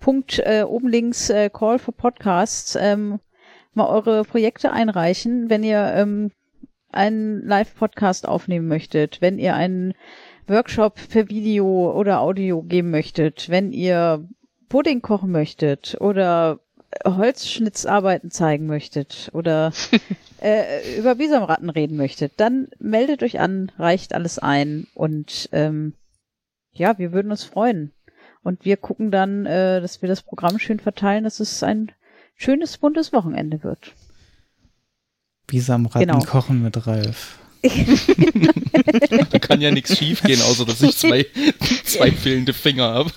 Punkt 0.00 0.40
äh, 0.40 0.62
oben 0.62 0.88
links 0.88 1.30
äh, 1.30 1.50
Call 1.50 1.78
for 1.78 1.94
Podcasts 1.94 2.76
ähm, 2.80 3.20
mal 3.76 3.88
eure 3.88 4.24
Projekte 4.24 4.72
einreichen, 4.72 5.50
wenn 5.50 5.62
ihr 5.62 5.92
ähm, 5.94 6.30
einen 6.90 7.44
Live-Podcast 7.46 8.28
aufnehmen 8.28 8.68
möchtet, 8.68 9.20
wenn 9.20 9.38
ihr 9.38 9.54
einen 9.54 9.94
Workshop 10.46 10.98
per 11.08 11.28
Video 11.28 11.92
oder 11.92 12.20
Audio 12.20 12.62
geben 12.62 12.90
möchtet, 12.90 13.48
wenn 13.48 13.72
ihr 13.72 14.28
Pudding 14.68 15.02
kochen 15.02 15.30
möchtet 15.30 15.96
oder 16.00 16.60
Holzschnitzarbeiten 17.04 18.30
zeigen 18.30 18.66
möchtet 18.66 19.30
oder 19.32 19.72
äh, 20.42 20.98
über 20.98 21.16
Bisamratten 21.16 21.70
reden 21.70 21.96
möchtet, 21.96 22.32
dann 22.36 22.68
meldet 22.78 23.22
euch 23.22 23.40
an, 23.40 23.72
reicht 23.78 24.14
alles 24.14 24.38
ein 24.38 24.86
und 24.94 25.48
ähm, 25.52 25.94
ja, 26.72 26.98
wir 26.98 27.12
würden 27.12 27.30
uns 27.30 27.44
freuen. 27.44 27.92
Und 28.42 28.64
wir 28.64 28.76
gucken 28.76 29.10
dann, 29.10 29.46
äh, 29.46 29.80
dass 29.80 30.02
wir 30.02 30.08
das 30.08 30.22
Programm 30.22 30.58
schön 30.58 30.78
verteilen, 30.78 31.24
dass 31.24 31.40
es 31.40 31.62
ein 31.62 31.92
schönes, 32.34 32.78
buntes 32.78 33.12
Wochenende 33.12 33.62
wird. 33.62 33.92
Bisamratten 35.46 36.08
genau. 36.08 36.24
kochen 36.24 36.62
mit 36.62 36.86
Ralf. 36.86 37.38
da 39.30 39.38
kann 39.38 39.60
ja 39.60 39.70
nichts 39.70 39.96
schief 39.96 40.22
gehen, 40.22 40.42
außer 40.42 40.66
dass 40.66 40.82
ich 40.82 40.96
zwei, 40.96 41.24
zwei 41.84 42.12
fehlende 42.12 42.52
Finger 42.52 42.84
habe. 42.84 43.10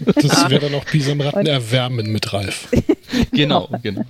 Das 0.00 0.48
wäre 0.48 0.60
dann 0.60 0.74
auch 0.74 0.84
Bisamratten 0.86 1.46
erwärmen 1.46 2.10
mit 2.10 2.32
Ralf. 2.32 2.68
Genau, 3.32 3.68
genau. 3.82 4.04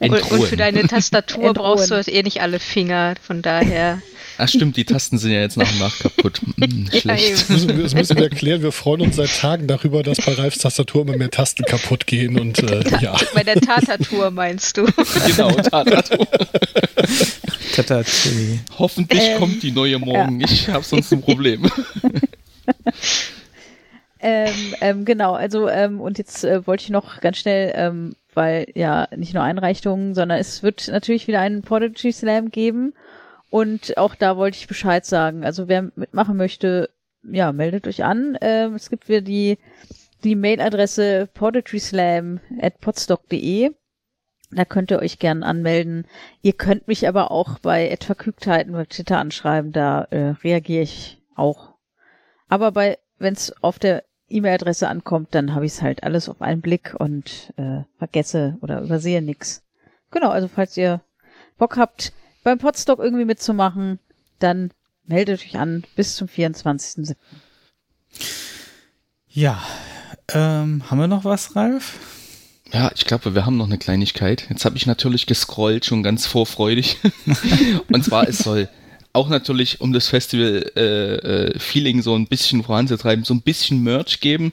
Und, 0.00 0.32
und, 0.32 0.44
für 0.44 0.56
deine 0.56 0.86
Tastatur 0.88 1.48
Entrohen. 1.48 1.76
brauchst 1.76 1.90
du 1.90 2.12
eh 2.12 2.22
nicht 2.22 2.40
alle 2.40 2.58
Finger, 2.58 3.14
von 3.20 3.40
daher. 3.42 4.02
Ach 4.42 4.48
stimmt, 4.48 4.76
die 4.76 4.84
Tasten 4.84 5.18
sind 5.18 5.30
ja 5.30 5.40
jetzt 5.40 5.56
nach 5.56 5.70
und 5.70 5.78
nach 5.78 5.96
kaputt. 6.00 6.40
Hm, 6.58 6.88
schlecht. 6.92 7.28
Ja, 7.28 7.30
das, 7.30 7.48
müssen 7.48 7.68
wir, 7.76 7.82
das 7.84 7.94
müssen 7.94 8.16
wir 8.16 8.24
erklären. 8.24 8.60
Wir 8.60 8.72
freuen 8.72 9.02
uns 9.02 9.14
seit 9.14 9.38
Tagen 9.38 9.68
darüber, 9.68 10.02
dass 10.02 10.18
bei 10.18 10.32
Ralfs 10.32 10.58
Tastatur 10.58 11.02
immer 11.02 11.16
mehr 11.16 11.30
Tasten 11.30 11.64
kaputt 11.64 12.08
gehen 12.08 12.40
und 12.40 12.58
äh, 12.58 12.82
ja. 13.00 13.16
Bei 13.34 13.44
der 13.44 13.60
Tatatur 13.60 14.32
meinst 14.32 14.76
du? 14.76 14.84
genau, 15.28 15.52
Tatatur. 15.52 16.26
Tatatui. 17.76 18.58
Hoffentlich 18.80 19.22
ähm, 19.22 19.38
kommt 19.38 19.62
die 19.62 19.70
neue 19.70 20.00
morgen. 20.00 20.40
Ja. 20.40 20.46
Ich 20.50 20.68
habe 20.68 20.84
sonst 20.84 21.12
ein 21.12 21.20
Problem. 21.20 21.70
ähm, 24.18 24.54
ähm, 24.80 25.04
genau, 25.04 25.34
also 25.34 25.68
ähm, 25.68 26.00
und 26.00 26.18
jetzt 26.18 26.42
äh, 26.42 26.66
wollte 26.66 26.82
ich 26.82 26.90
noch 26.90 27.20
ganz 27.20 27.38
schnell, 27.38 27.72
ähm, 27.76 28.16
weil 28.34 28.66
ja 28.74 29.06
nicht 29.16 29.34
nur 29.34 29.44
Einreichungen, 29.44 30.16
sondern 30.16 30.40
es 30.40 30.64
wird 30.64 30.88
natürlich 30.88 31.28
wieder 31.28 31.38
einen 31.38 31.62
Prodigy 31.62 32.10
Slam 32.10 32.50
geben 32.50 32.92
und 33.52 33.98
auch 33.98 34.14
da 34.14 34.38
wollte 34.38 34.56
ich 34.56 34.66
Bescheid 34.66 35.04
sagen. 35.04 35.44
Also 35.44 35.68
wer 35.68 35.92
mitmachen 35.94 36.38
möchte, 36.38 36.88
ja, 37.22 37.52
meldet 37.52 37.86
euch 37.86 38.02
an. 38.02 38.38
Ähm, 38.40 38.76
es 38.76 38.88
gibt 38.88 39.10
wieder 39.10 39.20
die, 39.20 39.58
die 40.24 40.36
Mailadresse 40.36 41.28
podetryslam 41.34 42.40
at 42.62 42.80
podstock.de. 42.80 43.72
Da 44.52 44.64
könnt 44.64 44.90
ihr 44.90 45.00
euch 45.00 45.18
gern 45.18 45.42
anmelden. 45.42 46.06
Ihr 46.40 46.54
könnt 46.54 46.88
mich 46.88 47.06
aber 47.06 47.30
auch 47.30 47.58
bei 47.58 47.90
Etverkügtheiten 47.90 48.72
bei 48.72 48.86
Twitter 48.86 49.18
anschreiben, 49.18 49.70
da 49.70 50.04
äh, 50.04 50.30
reagiere 50.42 50.84
ich 50.84 51.22
auch. 51.34 51.74
Aber 52.48 52.72
bei, 52.72 52.98
wenn 53.18 53.34
es 53.34 53.54
auf 53.62 53.78
der 53.78 54.04
E-Mail-Adresse 54.30 54.88
ankommt, 54.88 55.34
dann 55.34 55.54
habe 55.54 55.66
ich 55.66 55.72
es 55.72 55.82
halt 55.82 56.04
alles 56.04 56.30
auf 56.30 56.40
einen 56.40 56.62
Blick 56.62 56.94
und 56.98 57.52
äh, 57.58 57.82
vergesse 57.98 58.56
oder 58.62 58.80
übersehe 58.80 59.20
nix. 59.20 59.62
Genau, 60.10 60.30
also 60.30 60.48
falls 60.48 60.74
ihr 60.78 61.02
Bock 61.58 61.76
habt, 61.76 62.14
beim 62.42 62.58
Podstock 62.58 62.98
irgendwie 62.98 63.24
mitzumachen, 63.24 63.98
dann 64.38 64.70
meldet 65.04 65.40
euch 65.40 65.56
an 65.56 65.84
bis 65.96 66.16
zum 66.16 66.28
24.07. 66.28 67.16
Ja, 69.28 69.62
ähm, 70.32 70.82
haben 70.90 70.98
wir 70.98 71.08
noch 71.08 71.24
was, 71.24 71.56
Ralf? 71.56 71.98
Ja, 72.72 72.90
ich 72.94 73.04
glaube, 73.04 73.34
wir 73.34 73.44
haben 73.44 73.56
noch 73.58 73.66
eine 73.66 73.78
Kleinigkeit. 73.78 74.46
Jetzt 74.48 74.64
habe 74.64 74.76
ich 74.76 74.86
natürlich 74.86 75.26
gescrollt, 75.26 75.84
schon 75.84 76.02
ganz 76.02 76.26
vorfreudig. 76.26 76.98
Und 77.92 78.04
zwar, 78.04 78.28
es 78.28 78.38
soll 78.38 78.68
auch 79.14 79.28
natürlich, 79.28 79.80
um 79.80 79.92
das 79.92 80.08
Festival-Feeling 80.08 81.96
äh, 81.96 81.98
äh 81.98 82.02
so 82.02 82.14
ein 82.14 82.26
bisschen 82.26 82.64
voranzutreiben, 82.64 83.24
so 83.24 83.34
ein 83.34 83.42
bisschen 83.42 83.82
Merch 83.82 84.20
geben 84.20 84.52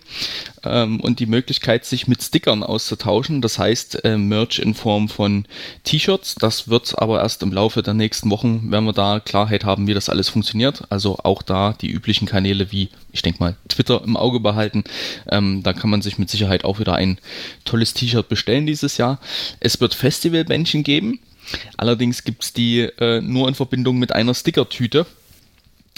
ähm, 0.63 0.99
und 0.99 1.19
die 1.19 1.27
Möglichkeit, 1.27 1.85
sich 1.85 2.07
mit 2.07 2.21
Stickern 2.21 2.63
auszutauschen. 2.63 3.41
Das 3.41 3.57
heißt, 3.57 4.03
äh, 4.03 4.17
Merch 4.17 4.59
in 4.59 4.73
Form 4.73 5.07
von 5.07 5.45
T-Shirts. 5.85 6.35
Das 6.35 6.67
wird 6.67 6.99
aber 6.99 7.21
erst 7.21 7.41
im 7.41 7.53
Laufe 7.53 7.81
der 7.83 7.93
nächsten 7.93 8.29
Wochen, 8.29 8.67
wenn 8.69 8.83
wir 8.83 8.91
da 8.91 9.21
Klarheit 9.21 9.63
haben, 9.63 9.87
wie 9.87 9.93
das 9.93 10.09
alles 10.09 10.27
funktioniert. 10.27 10.83
Also 10.89 11.17
auch 11.23 11.41
da 11.41 11.73
die 11.79 11.89
üblichen 11.89 12.27
Kanäle 12.27 12.69
wie, 12.71 12.89
ich 13.13 13.21
denke 13.21 13.39
mal, 13.39 13.55
Twitter 13.69 14.03
im 14.03 14.17
Auge 14.17 14.41
behalten. 14.41 14.83
Ähm, 15.31 15.63
da 15.63 15.71
kann 15.71 15.89
man 15.89 16.01
sich 16.01 16.17
mit 16.17 16.29
Sicherheit 16.29 16.65
auch 16.65 16.79
wieder 16.79 16.95
ein 16.95 17.17
tolles 17.63 17.93
T-Shirt 17.93 18.27
bestellen 18.27 18.65
dieses 18.65 18.97
Jahr. 18.97 19.19
Es 19.61 19.79
wird 19.79 19.95
Festivalbändchen 19.95 20.83
geben. 20.83 21.19
Allerdings 21.77 22.23
gibt 22.23 22.43
es 22.43 22.53
die 22.53 22.81
äh, 22.81 23.21
nur 23.21 23.47
in 23.47 23.55
Verbindung 23.55 23.97
mit 23.97 24.11
einer 24.13 24.33
Stickertüte, 24.33 25.05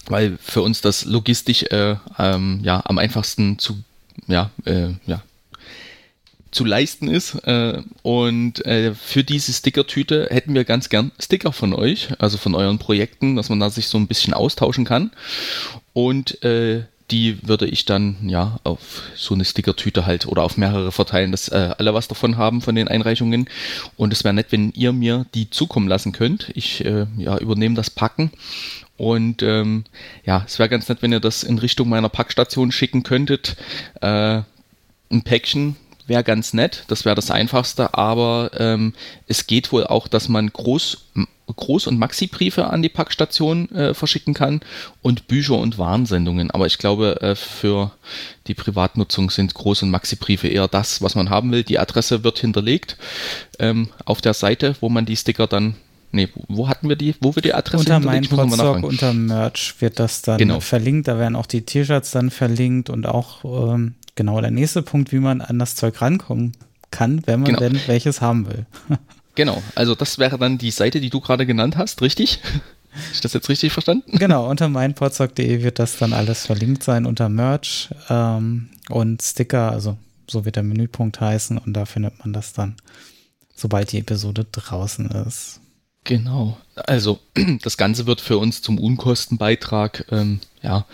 weil 0.07 0.37
für 0.41 0.61
uns 0.61 0.81
das 0.81 1.05
logistisch 1.05 1.63
äh, 1.63 1.95
ähm, 2.17 2.61
ja, 2.63 2.81
am 2.85 2.97
einfachsten 2.97 3.59
zu, 3.59 3.83
ja, 4.27 4.51
äh, 4.65 4.89
ja, 5.05 5.23
zu 6.51 6.65
leisten 6.65 7.07
ist. 7.07 7.35
Äh, 7.45 7.81
und 8.03 8.65
äh, 8.65 8.93
für 8.93 9.23
diese 9.23 9.53
Stickertüte 9.53 10.27
hätten 10.29 10.53
wir 10.53 10.65
ganz 10.65 10.89
gern 10.89 11.11
Sticker 11.19 11.53
von 11.53 11.73
euch, 11.73 12.09
also 12.19 12.37
von 12.37 12.55
euren 12.55 12.77
Projekten, 12.77 13.35
dass 13.35 13.49
man 13.49 13.59
da 13.59 13.69
sich 13.69 13.87
so 13.87 13.97
ein 13.97 14.07
bisschen 14.07 14.33
austauschen 14.33 14.85
kann. 14.85 15.11
Und 15.93 16.43
äh, 16.43 16.83
die 17.11 17.45
würde 17.47 17.67
ich 17.67 17.85
dann 17.85 18.15
ja 18.27 18.59
auf 18.63 19.03
so 19.15 19.33
eine 19.33 19.45
Stickertüte 19.45 20.05
halt 20.05 20.25
oder 20.25 20.43
auf 20.43 20.57
mehrere 20.57 20.91
verteilen, 20.91 21.31
dass 21.31 21.49
äh, 21.49 21.75
alle 21.77 21.93
was 21.93 22.07
davon 22.07 22.37
haben 22.37 22.61
von 22.61 22.75
den 22.75 22.87
Einreichungen. 22.87 23.49
Und 23.97 24.13
es 24.13 24.23
wäre 24.23 24.33
nett, 24.33 24.47
wenn 24.51 24.71
ihr 24.71 24.93
mir 24.93 25.25
die 25.33 25.49
zukommen 25.49 25.87
lassen 25.87 26.13
könnt. 26.13 26.51
Ich 26.55 26.83
äh, 26.85 27.05
ja, 27.17 27.37
übernehme 27.37 27.75
das 27.75 27.89
Packen. 27.89 28.31
Und 28.97 29.43
ähm, 29.43 29.83
ja, 30.25 30.43
es 30.45 30.59
wäre 30.59 30.69
ganz 30.69 30.87
nett, 30.87 31.01
wenn 31.01 31.11
ihr 31.11 31.19
das 31.19 31.43
in 31.43 31.57
Richtung 31.59 31.89
meiner 31.89 32.09
Packstation 32.09 32.71
schicken 32.71 33.03
könntet. 33.03 33.57
Äh, 33.99 34.41
ein 35.11 35.23
Päckchen 35.23 35.75
wäre 36.07 36.23
ganz 36.23 36.53
nett, 36.53 36.83
das 36.87 37.05
wäre 37.05 37.15
das 37.15 37.31
Einfachste, 37.31 37.93
aber 37.93 38.51
ähm, 38.57 38.93
es 39.27 39.47
geht 39.47 39.71
wohl 39.71 39.85
auch, 39.85 40.07
dass 40.07 40.29
man 40.29 40.51
Groß, 40.51 41.05
Groß- 41.47 41.87
und 41.87 41.99
Maxi-Briefe 41.99 42.67
an 42.67 42.81
die 42.81 42.89
Packstation 42.89 43.69
äh, 43.71 43.93
verschicken 43.93 44.33
kann 44.33 44.61
und 45.01 45.27
Bücher 45.27 45.57
und 45.57 45.77
Warnsendungen. 45.77 46.51
Aber 46.51 46.65
ich 46.65 46.77
glaube, 46.77 47.21
äh, 47.21 47.35
für 47.35 47.91
die 48.47 48.53
Privatnutzung 48.53 49.29
sind 49.29 49.53
Groß- 49.53 49.83
und 49.83 49.91
Maxi-Briefe 49.91 50.47
eher 50.47 50.67
das, 50.67 51.01
was 51.01 51.15
man 51.15 51.29
haben 51.29 51.51
will. 51.51 51.63
Die 51.63 51.79
Adresse 51.79 52.23
wird 52.23 52.39
hinterlegt 52.39 52.97
ähm, 53.59 53.89
auf 54.05 54.21
der 54.21 54.33
Seite, 54.33 54.75
wo 54.79 54.89
man 54.89 55.05
die 55.05 55.17
Sticker 55.17 55.47
dann 55.47 55.75
Nee, 56.11 56.29
wo 56.49 56.67
hatten 56.67 56.89
wir 56.89 56.95
die, 56.95 57.15
wo 57.21 57.35
wir 57.35 57.41
die 57.41 57.53
Adresse 57.53 57.79
Unter 57.79 57.99
mein 57.99 58.23
Podstock, 58.23 58.83
unter 58.83 59.13
Merch 59.13 59.75
wird 59.79 59.99
das 59.99 60.21
dann 60.21 60.37
genau. 60.37 60.59
verlinkt. 60.59 61.07
Da 61.07 61.17
werden 61.17 61.35
auch 61.35 61.45
die 61.45 61.61
T-Shirts 61.61 62.11
dann 62.11 62.29
verlinkt 62.31 62.89
und 62.89 63.05
auch 63.05 63.73
ähm, 63.73 63.95
genau 64.15 64.41
der 64.41 64.51
nächste 64.51 64.81
Punkt, 64.81 65.11
wie 65.11 65.19
man 65.19 65.41
an 65.41 65.59
das 65.59 65.75
Zeug 65.75 66.01
rankommen 66.01 66.53
kann, 66.91 67.21
wenn 67.25 67.39
man 67.39 67.55
genau. 67.55 67.59
denn 67.59 67.79
welches 67.87 68.21
haben 68.21 68.47
will. 68.47 68.65
Genau, 69.35 69.63
also 69.75 69.95
das 69.95 70.19
wäre 70.19 70.37
dann 70.37 70.57
die 70.57 70.71
Seite, 70.71 70.99
die 70.99 71.09
du 71.09 71.21
gerade 71.21 71.45
genannt 71.45 71.77
hast, 71.77 72.01
richtig? 72.01 72.41
Ist 72.93 73.13
ich 73.13 73.21
das 73.21 73.31
jetzt 73.31 73.47
richtig 73.47 73.71
verstanden? 73.71 74.17
Genau, 74.17 74.49
unter 74.49 74.67
meinpodstock.de 74.67 75.63
wird 75.63 75.79
das 75.79 75.97
dann 75.97 76.11
alles 76.11 76.45
verlinkt 76.45 76.83
sein, 76.83 77.05
unter 77.05 77.29
Merch 77.29 77.89
ähm, 78.09 78.69
und 78.89 79.21
Sticker, 79.21 79.71
also 79.71 79.97
so 80.29 80.43
wird 80.43 80.57
der 80.57 80.63
Menüpunkt 80.63 81.21
heißen 81.21 81.57
und 81.57 81.73
da 81.73 81.85
findet 81.85 82.19
man 82.19 82.33
das 82.33 82.51
dann, 82.51 82.75
sobald 83.55 83.93
die 83.93 83.99
Episode 83.99 84.45
draußen 84.51 85.09
ist. 85.11 85.61
Genau, 86.03 86.57
also 86.75 87.19
das 87.61 87.77
Ganze 87.77 88.07
wird 88.07 88.21
für 88.21 88.37
uns 88.37 88.61
zum 88.61 88.79
Unkostenbeitrag, 88.79 90.05
ähm, 90.11 90.39
ja, 90.61 90.85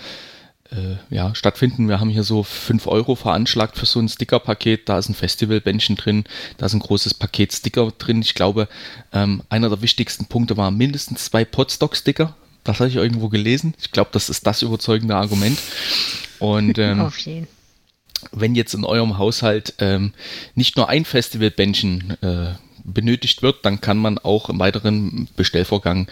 äh, 0.71 0.97
ja, 1.09 1.33
stattfinden. 1.33 1.87
Wir 1.87 1.99
haben 1.99 2.09
hier 2.09 2.23
so 2.23 2.43
5 2.43 2.87
Euro 2.87 3.15
veranschlagt 3.15 3.77
für 3.77 3.85
so 3.85 3.99
ein 3.99 4.09
Sticker-Paket. 4.09 4.89
Da 4.89 4.99
ist 4.99 5.07
ein 5.07 5.15
Festivalbändchen 5.15 5.95
drin, 5.95 6.25
da 6.57 6.65
ist 6.65 6.73
ein 6.73 6.79
großes 6.79 7.13
Paket 7.13 7.53
Sticker 7.53 7.91
drin. 7.97 8.21
Ich 8.21 8.35
glaube, 8.35 8.67
ähm, 9.13 9.43
einer 9.49 9.69
der 9.69 9.81
wichtigsten 9.81 10.25
Punkte 10.25 10.57
war 10.57 10.71
mindestens 10.71 11.25
zwei 11.25 11.45
Podstock-Sticker. 11.45 12.35
Das 12.65 12.79
habe 12.79 12.89
ich 12.89 12.97
irgendwo 12.97 13.29
gelesen. 13.29 13.75
Ich 13.79 13.91
glaube, 13.91 14.09
das 14.11 14.29
ist 14.29 14.45
das 14.45 14.61
überzeugende 14.61 15.15
Argument. 15.15 15.57
Und 16.39 16.77
ähm, 16.79 16.99
Auf 16.99 17.17
jeden. 17.19 17.47
wenn 18.33 18.55
jetzt 18.55 18.73
in 18.73 18.83
eurem 18.83 19.17
Haushalt 19.17 19.75
ähm, 19.79 20.13
nicht 20.53 20.75
nur 20.75 20.89
ein 20.89 21.05
Festivalbändchen 21.05 22.21
äh, 22.21 22.55
benötigt 22.87 23.43
wird, 23.43 23.65
dann 23.65 23.81
kann 23.81 23.97
man 23.97 24.17
auch 24.17 24.49
im 24.49 24.59
weiteren 24.59 25.27
Bestellvorgang, 25.35 26.07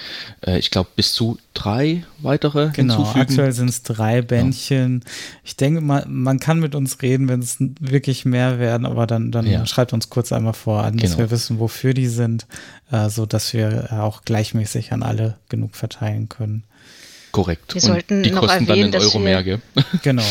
äh, 0.46 0.60
ich 0.60 0.72
glaube, 0.72 0.90
bis 0.96 1.14
zu 1.14 1.40
drei 1.54 2.04
weitere 2.20 2.70
genau, 2.74 2.98
hinzufügen. 2.98 3.22
Aktuell 3.22 3.52
sind 3.54 3.70
es 3.70 3.82
drei 3.84 4.22
Bändchen. 4.22 5.02
Ja. 5.04 5.12
Ich 5.44 5.56
denke, 5.56 5.82
man, 5.82 6.04
man 6.08 6.40
kann 6.40 6.60
mit 6.60 6.76
uns 6.76 7.02
reden, 7.02 7.30
wenn 7.30 7.40
es 7.40 7.58
wirklich 7.60 8.26
mehr 8.26 8.60
werden, 8.60 8.86
aber 8.86 9.08
dann, 9.08 9.32
dann 9.32 9.48
ja. 9.48 9.66
schreibt 9.66 9.94
uns 9.94 10.10
kurz 10.10 10.34
einmal 10.34 10.54
vor 10.54 10.84
an, 10.84 10.98
dass 10.98 11.12
genau. 11.12 11.24
wir 11.24 11.32
wissen, 11.32 11.60
wofür 11.60 11.94
die 11.94 12.08
sind, 12.08 12.46
äh, 12.92 13.10
so 13.10 13.26
dass 13.26 13.54
wir 13.54 13.88
auch 13.94 14.24
gleichmäßig 14.24 14.92
an 14.92 15.02
alle 15.02 15.38
genug 15.48 15.76
verteilen 15.76 16.28
können. 16.28 16.64
Korrekt. 17.32 17.74
Wir 17.74 17.82
sollten 17.82 18.24
die 18.24 18.32
kosten 18.32 18.68
erwähnen, 18.68 18.92
dann 18.92 19.02
in 19.02 19.08
Euro 19.08 19.20
mehr, 19.20 19.44
gell? 19.44 19.62
Genau. 20.04 20.24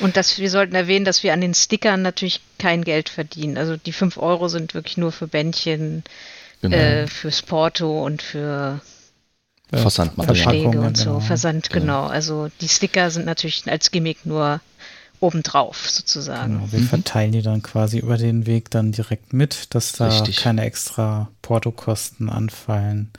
Und 0.00 0.16
dass 0.16 0.38
wir 0.38 0.50
sollten 0.50 0.74
erwähnen, 0.74 1.04
dass 1.04 1.22
wir 1.22 1.32
an 1.32 1.40
den 1.40 1.54
Stickern 1.54 2.02
natürlich 2.02 2.40
kein 2.58 2.84
Geld 2.84 3.08
verdienen. 3.08 3.56
Also 3.56 3.76
die 3.76 3.92
5 3.92 4.18
Euro 4.18 4.48
sind 4.48 4.74
wirklich 4.74 4.96
nur 4.96 5.12
für 5.12 5.26
Bändchen, 5.26 6.04
genau. 6.60 6.76
äh, 6.76 7.06
fürs 7.06 7.42
Porto 7.42 8.04
und 8.04 8.22
für 8.22 8.80
Versandmaterial 9.72 10.76
und 10.76 10.96
so. 10.96 11.04
Genau. 11.04 11.20
Versand, 11.20 11.70
genau. 11.70 12.04
genau. 12.04 12.06
Also 12.06 12.48
die 12.60 12.68
Sticker 12.68 13.10
sind 13.10 13.26
natürlich 13.26 13.66
als 13.66 13.90
Gimmick 13.90 14.24
nur 14.24 14.60
obendrauf 15.18 15.88
sozusagen. 15.90 16.54
Genau, 16.54 16.72
wir 16.72 16.80
mhm. 16.80 16.88
verteilen 16.88 17.32
die 17.32 17.42
dann 17.42 17.62
quasi 17.62 17.98
über 17.98 18.16
den 18.16 18.46
Weg 18.46 18.70
dann 18.70 18.92
direkt 18.92 19.32
mit, 19.32 19.74
dass 19.74 19.92
da 19.92 20.08
Richtig. 20.08 20.36
keine 20.36 20.64
extra 20.64 21.30
Portokosten 21.42 22.28
anfallen. 22.28 23.10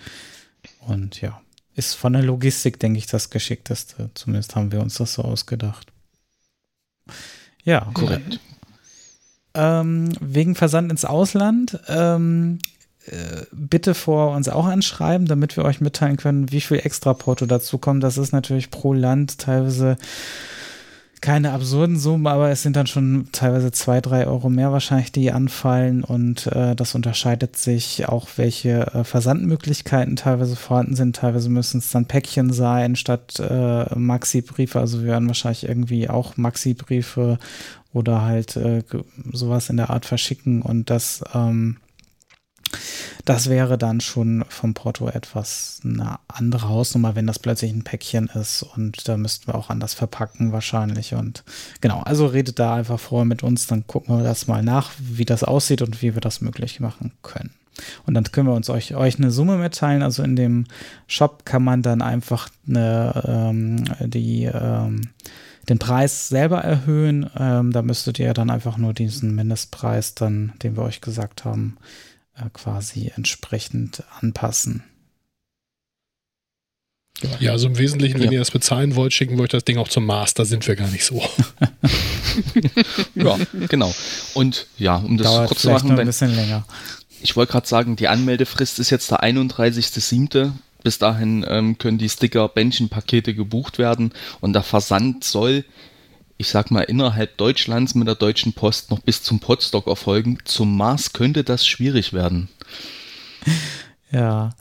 Und 0.79 1.21
ja, 1.21 1.41
ist 1.75 1.95
von 1.95 2.13
der 2.13 2.23
Logistik, 2.23 2.79
denke 2.79 2.99
ich, 2.99 3.07
das 3.07 3.29
Geschickteste. 3.29 4.09
Zumindest 4.13 4.55
haben 4.55 4.71
wir 4.71 4.79
uns 4.79 4.95
das 4.95 5.13
so 5.13 5.23
ausgedacht. 5.23 5.91
Ja. 7.63 7.89
Korrekt. 7.93 8.39
Ähm, 9.53 10.09
wegen 10.19 10.55
Versand 10.55 10.91
ins 10.91 11.03
Ausland, 11.03 11.79
ähm, 11.87 12.59
äh, 13.05 13.45
bitte 13.51 13.93
vor 13.93 14.35
uns 14.35 14.49
auch 14.49 14.65
anschreiben, 14.65 15.27
damit 15.27 15.57
wir 15.57 15.65
euch 15.65 15.81
mitteilen 15.81 16.17
können, 16.17 16.51
wie 16.51 16.61
viel 16.61 16.77
extra 16.77 17.13
Porto 17.13 17.45
dazu 17.45 17.77
kommt. 17.77 18.03
Das 18.03 18.17
ist 18.17 18.31
natürlich 18.31 18.69
pro 18.69 18.93
Land 18.93 19.39
teilweise 19.39 19.97
keine 21.21 21.51
absurden 21.51 21.97
Summen, 21.97 22.27
aber 22.27 22.49
es 22.49 22.61
sind 22.61 22.75
dann 22.75 22.87
schon 22.87 23.29
teilweise 23.31 23.71
zwei, 23.71 24.01
drei 24.01 24.27
Euro 24.27 24.49
mehr 24.49 24.71
wahrscheinlich, 24.71 25.11
die 25.11 25.31
anfallen 25.31 26.03
und 26.03 26.47
äh, 26.47 26.75
das 26.75 26.95
unterscheidet 26.95 27.57
sich 27.57 28.07
auch, 28.07 28.27
welche 28.35 28.87
äh, 28.93 29.03
Versandmöglichkeiten 29.03 30.15
teilweise 30.15 30.55
vorhanden 30.55 30.95
sind. 30.95 31.15
Teilweise 31.15 31.49
müssen 31.49 31.79
es 31.79 31.91
dann 31.91 32.05
Päckchen 32.05 32.53
sein 32.53 32.95
statt 32.95 33.39
äh, 33.39 33.95
Maxi-Briefe. 33.95 34.79
Also 34.79 34.99
wir 35.01 35.07
werden 35.07 35.27
wahrscheinlich 35.27 35.67
irgendwie 35.67 36.09
auch 36.09 36.37
Maxi-Briefe 36.37 37.39
oder 37.93 38.21
halt 38.21 38.55
äh, 38.55 38.83
sowas 39.31 39.69
in 39.69 39.77
der 39.77 39.89
Art 39.89 40.05
verschicken 40.05 40.61
und 40.61 40.89
das 40.89 41.23
ähm, 41.33 41.77
das 43.25 43.49
wäre 43.49 43.77
dann 43.77 44.01
schon 44.01 44.45
vom 44.49 44.73
Porto 44.73 45.09
etwas 45.09 45.81
eine 45.83 46.19
andere 46.27 46.69
Hausnummer, 46.69 47.15
wenn 47.15 47.27
das 47.27 47.39
plötzlich 47.39 47.71
ein 47.71 47.83
Päckchen 47.83 48.27
ist 48.27 48.63
und 48.63 49.07
da 49.07 49.17
müssten 49.17 49.47
wir 49.47 49.55
auch 49.55 49.69
anders 49.69 49.93
verpacken 49.93 50.51
wahrscheinlich 50.51 51.13
und 51.13 51.43
genau, 51.81 52.01
also 52.01 52.25
redet 52.25 52.59
da 52.59 52.75
einfach 52.75 52.99
vorher 52.99 53.25
mit 53.25 53.43
uns, 53.43 53.67
dann 53.67 53.85
gucken 53.87 54.17
wir 54.17 54.23
das 54.23 54.47
mal 54.47 54.63
nach, 54.63 54.91
wie 54.99 55.25
das 55.25 55.43
aussieht 55.43 55.81
und 55.81 56.01
wie 56.01 56.13
wir 56.13 56.21
das 56.21 56.41
möglich 56.41 56.79
machen 56.79 57.11
können. 57.21 57.51
Und 58.05 58.13
dann 58.13 58.23
können 58.23 58.47
wir 58.47 58.55
uns 58.55 58.69
euch, 58.69 58.95
euch 58.95 59.17
eine 59.17 59.31
Summe 59.31 59.57
mitteilen. 59.57 60.01
Also 60.01 60.23
in 60.23 60.35
dem 60.35 60.65
Shop 61.05 61.45
kann 61.45 61.63
man 61.63 61.81
dann 61.81 62.01
einfach 62.01 62.49
eine, 62.67 63.23
ähm, 63.27 63.83
die, 64.09 64.45
ähm, 64.45 65.01
den 65.69 65.79
Preis 65.79 66.29
selber 66.29 66.59
erhöhen. 66.59 67.29
Ähm, 67.37 67.71
da 67.71 67.81
müsstet 67.81 68.19
ihr 68.19 68.33
dann 68.33 68.49
einfach 68.49 68.77
nur 68.77 68.93
diesen 68.93 69.35
Mindestpreis, 69.35 70.15
dann, 70.15 70.53
den 70.63 70.75
wir 70.75 70.83
euch 70.83 71.01
gesagt 71.01 71.45
haben, 71.45 71.77
äh, 72.37 72.49
quasi 72.53 73.11
entsprechend 73.15 74.03
anpassen. 74.19 74.83
Ja, 77.39 77.51
also 77.51 77.67
im 77.67 77.77
Wesentlichen, 77.79 78.19
wenn 78.19 78.27
ja. 78.27 78.33
ihr 78.33 78.39
das 78.39 78.51
bezahlen 78.51 78.95
wollt, 78.95 79.11
schicken 79.11 79.37
wir 79.37 79.43
euch 79.43 79.49
das 79.49 79.65
Ding 79.65 79.77
auch 79.77 79.87
zum 79.87 80.05
Mars. 80.05 80.35
Da 80.35 80.45
sind 80.45 80.67
wir 80.67 80.75
gar 80.75 80.89
nicht 80.89 81.03
so. 81.03 81.23
ja, 83.15 83.37
genau. 83.67 83.93
Und 84.35 84.67
ja, 84.77 84.97
um 84.97 85.17
das 85.17 85.25
Dauert 85.25 85.47
kurz 85.47 85.61
zu 85.61 85.69
machen, 85.69 85.97
ein 85.97 86.05
bisschen 86.05 86.35
länger. 86.35 86.65
Ich 87.21 87.35
wollte 87.35 87.53
gerade 87.53 87.67
sagen, 87.67 87.95
die 87.95 88.07
Anmeldefrist 88.07 88.77
ist 88.77 88.91
jetzt 88.91 89.09
der 89.09 89.23
31.07. 89.23 90.51
Bis 90.83 90.99
dahin 90.99 91.43
ähm, 91.49 91.79
können 91.79 91.97
die 91.97 92.07
Sticker-Bändchen-Pakete 92.07 93.33
gebucht 93.33 93.79
werden 93.79 94.13
und 94.39 94.53
der 94.53 94.61
Versand 94.61 95.23
soll 95.23 95.65
ich 96.37 96.49
sag 96.49 96.71
mal, 96.71 96.81
innerhalb 96.81 97.37
Deutschlands 97.37 97.95
mit 97.95 98.07
der 98.07 98.15
Deutschen 98.15 98.53
Post 98.53 98.91
noch 98.91 98.99
bis 98.99 99.23
zum 99.23 99.39
Podstock 99.39 99.87
erfolgen. 99.87 100.37
Zum 100.45 100.77
Mars 100.77 101.13
könnte 101.13 101.43
das 101.43 101.65
schwierig 101.65 102.13
werden. 102.13 102.49
Ja. 104.11 104.51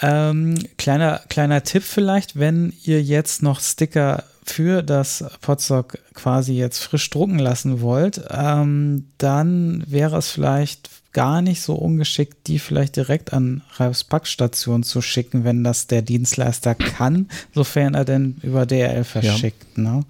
Ähm, 0.00 0.56
kleiner, 0.76 1.20
kleiner 1.28 1.62
Tipp 1.64 1.82
vielleicht, 1.82 2.38
wenn 2.38 2.72
ihr 2.84 3.02
jetzt 3.02 3.42
noch 3.42 3.60
Sticker 3.60 4.24
für 4.44 4.82
das 4.82 5.24
Podstock 5.40 5.98
quasi 6.14 6.54
jetzt 6.54 6.78
frisch 6.78 7.10
drucken 7.10 7.38
lassen 7.38 7.80
wollt, 7.80 8.22
ähm, 8.30 9.08
dann 9.18 9.82
wäre 9.86 10.16
es 10.16 10.30
vielleicht 10.30 10.88
gar 11.12 11.42
nicht 11.42 11.62
so 11.62 11.74
ungeschickt, 11.74 12.46
die 12.46 12.58
vielleicht 12.58 12.96
direkt 12.96 13.32
an 13.32 13.62
Ralfs 13.76 14.04
Packstation 14.04 14.84
zu 14.84 15.02
schicken, 15.02 15.44
wenn 15.44 15.64
das 15.64 15.86
der 15.86 16.02
Dienstleister 16.02 16.74
kann, 16.74 17.28
sofern 17.54 17.94
er 17.94 18.04
denn 18.04 18.36
über 18.42 18.66
DRL 18.66 19.04
verschickt. 19.04 19.66
Ja. 19.76 19.82
Ne? 19.82 20.04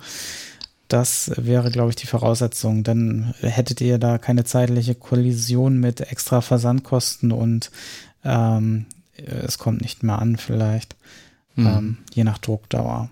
Das 0.89 1.31
wäre, 1.37 1.71
glaube 1.71 1.91
ich, 1.91 1.97
die 1.97 2.07
Voraussetzung. 2.07 2.83
Dann 2.83 3.35
hättet 3.41 3.81
ihr 3.81 3.99
da 3.99 4.19
keine 4.19 4.45
zeitliche 4.45 4.95
Kollision 4.95 5.79
mit 5.79 6.01
extra 6.01 6.41
Versandkosten 6.41 7.31
und 7.31 7.71
ähm, 8.25 8.87
es 9.17 9.59
kommt 9.59 9.83
nicht 9.83 10.03
mehr 10.03 10.19
an, 10.19 10.37
vielleicht. 10.37 10.97
Mhm. 11.57 11.67
Ähm, 11.67 11.99
je 12.15 12.25
nach 12.25 12.39
Druckdauer. 12.39 13.11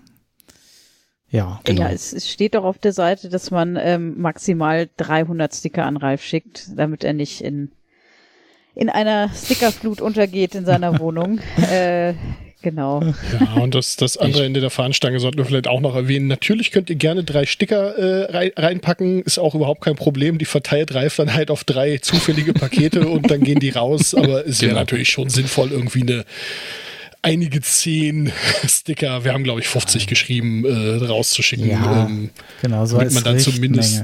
Ja, 1.29 1.59
genau. 1.65 1.81
Ja, 1.81 1.89
es, 1.89 2.13
es, 2.13 2.29
steht 2.29 2.55
doch 2.55 2.63
auf 2.63 2.77
der 2.77 2.93
Seite, 2.93 3.29
dass 3.29 3.51
man 3.51 3.75
ähm, 3.75 4.19
maximal 4.19 4.89
300 4.97 5.53
Sticker 5.53 5.85
an 5.85 5.97
Ralf 5.97 6.23
schickt, 6.23 6.69
damit 6.75 7.03
er 7.03 7.13
nicht 7.13 7.41
in, 7.41 7.71
in 8.75 8.89
einer 8.89 9.29
Stickerflut 9.33 9.99
untergeht 9.99 10.55
in 10.55 10.65
seiner 10.65 10.99
Wohnung. 10.99 11.39
Äh, 11.57 12.13
Genau. 12.61 13.01
Ja, 13.39 13.61
und 13.61 13.75
das, 13.75 13.95
das 13.95 14.17
andere 14.17 14.45
Ende 14.45 14.61
der 14.61 14.69
Fahnenstange 14.69 15.19
sollten 15.19 15.37
wir 15.37 15.45
vielleicht 15.45 15.67
auch 15.67 15.79
noch 15.79 15.95
erwähnen. 15.95 16.27
Natürlich 16.27 16.71
könnt 16.71 16.89
ihr 16.89 16.95
gerne 16.95 17.23
drei 17.23 17.45
Sticker 17.45 17.97
äh, 17.97 18.51
reinpacken, 18.55 19.21
ist 19.21 19.37
auch 19.37 19.55
überhaupt 19.55 19.81
kein 19.81 19.95
Problem. 19.95 20.37
Die 20.37 20.45
verteilt 20.45 20.93
Reif 20.93 21.17
dann 21.17 21.33
halt 21.33 21.51
auf 21.51 21.63
drei 21.63 21.97
zufällige 21.99 22.53
Pakete 22.53 23.07
und 23.07 23.29
dann 23.29 23.41
gehen 23.41 23.59
die 23.59 23.69
raus. 23.69 24.15
Aber 24.15 24.45
es 24.47 24.61
wäre 24.61 24.69
genau. 24.69 24.81
natürlich 24.81 25.09
schon 25.09 25.29
sinnvoll, 25.29 25.71
irgendwie 25.71 26.01
eine 26.01 26.25
einige 27.21 27.61
zehn 27.61 28.31
Sticker, 28.67 29.23
wir 29.23 29.33
haben 29.33 29.43
glaube 29.43 29.59
ich 29.59 29.67
50 29.67 30.07
geschrieben, 30.07 30.65
äh, 30.65 31.05
rauszuschicken. 31.05 31.69
Ja, 31.69 32.05
ähm, 32.05 32.29
genau, 32.61 32.85
so 32.85 32.97
damit 32.97 33.13
man 33.13 33.23
dann 33.23 33.39
zumindest 33.39 34.03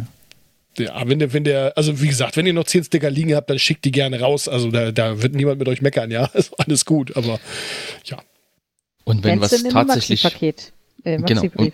ja, 0.78 1.08
wenn 1.08 1.20
der, 1.20 1.34
wenn 1.34 1.44
der, 1.44 1.74
also 1.76 2.02
wie 2.02 2.08
gesagt, 2.08 2.36
wenn 2.36 2.48
ihr 2.48 2.54
noch 2.54 2.63
zehn 2.63 2.84
Sticker 2.84 3.10
liegen 3.10 3.36
habt, 3.36 3.50
dann 3.50 3.60
schickt 3.60 3.86
die 3.86 3.92
gerne 3.92 4.20
raus. 4.20 4.48
Also 4.48 4.72
da, 4.72 4.92
da 4.92 5.22
wird 5.22 5.36
niemand 5.36 5.60
mit 5.60 5.68
euch 5.68 5.82
meckern, 5.82 6.10
ja. 6.10 6.30
Also 6.34 6.56
alles 6.58 6.86
gut, 6.86 7.16
aber 7.16 7.39
ja. 8.06 8.18
Und 9.04 9.24
wenn 9.24 9.42
was 9.42 9.63
tatsächlich. 9.63 10.26
Äh, 11.04 11.22
genau. 11.22 11.42
Und, 11.56 11.74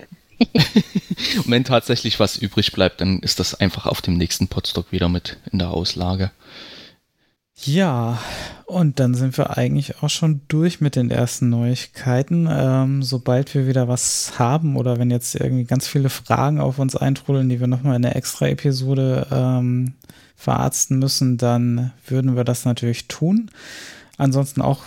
und 1.36 1.46
wenn 1.46 1.64
tatsächlich 1.64 2.18
was 2.18 2.36
übrig 2.36 2.72
bleibt, 2.72 3.00
dann 3.00 3.20
ist 3.20 3.40
das 3.40 3.54
einfach 3.54 3.86
auf 3.86 4.00
dem 4.00 4.16
nächsten 4.16 4.48
Podstock 4.48 4.92
wieder 4.92 5.08
mit 5.08 5.38
in 5.52 5.58
der 5.58 5.70
Auslage. 5.70 6.30
Ja, 7.62 8.18
und 8.64 9.00
dann 9.00 9.14
sind 9.14 9.36
wir 9.36 9.58
eigentlich 9.58 10.02
auch 10.02 10.08
schon 10.08 10.40
durch 10.48 10.80
mit 10.80 10.96
den 10.96 11.10
ersten 11.10 11.50
Neuigkeiten. 11.50 12.48
Ähm, 12.50 13.02
sobald 13.02 13.54
wir 13.54 13.66
wieder 13.66 13.86
was 13.86 14.38
haben 14.38 14.76
oder 14.76 14.98
wenn 14.98 15.10
jetzt 15.10 15.34
irgendwie 15.34 15.64
ganz 15.64 15.86
viele 15.86 16.08
Fragen 16.08 16.58
auf 16.58 16.78
uns 16.78 16.96
eintrudeln, 16.96 17.50
die 17.50 17.60
wir 17.60 17.66
nochmal 17.66 17.96
in 17.96 18.02
der 18.02 18.16
extra 18.16 18.48
Episode 18.48 19.26
ähm, 19.30 19.92
verarzten 20.36 20.98
müssen, 20.98 21.36
dann 21.36 21.92
würden 22.06 22.34
wir 22.34 22.44
das 22.44 22.64
natürlich 22.64 23.08
tun. 23.08 23.50
Ansonsten 24.16 24.62
auch 24.62 24.80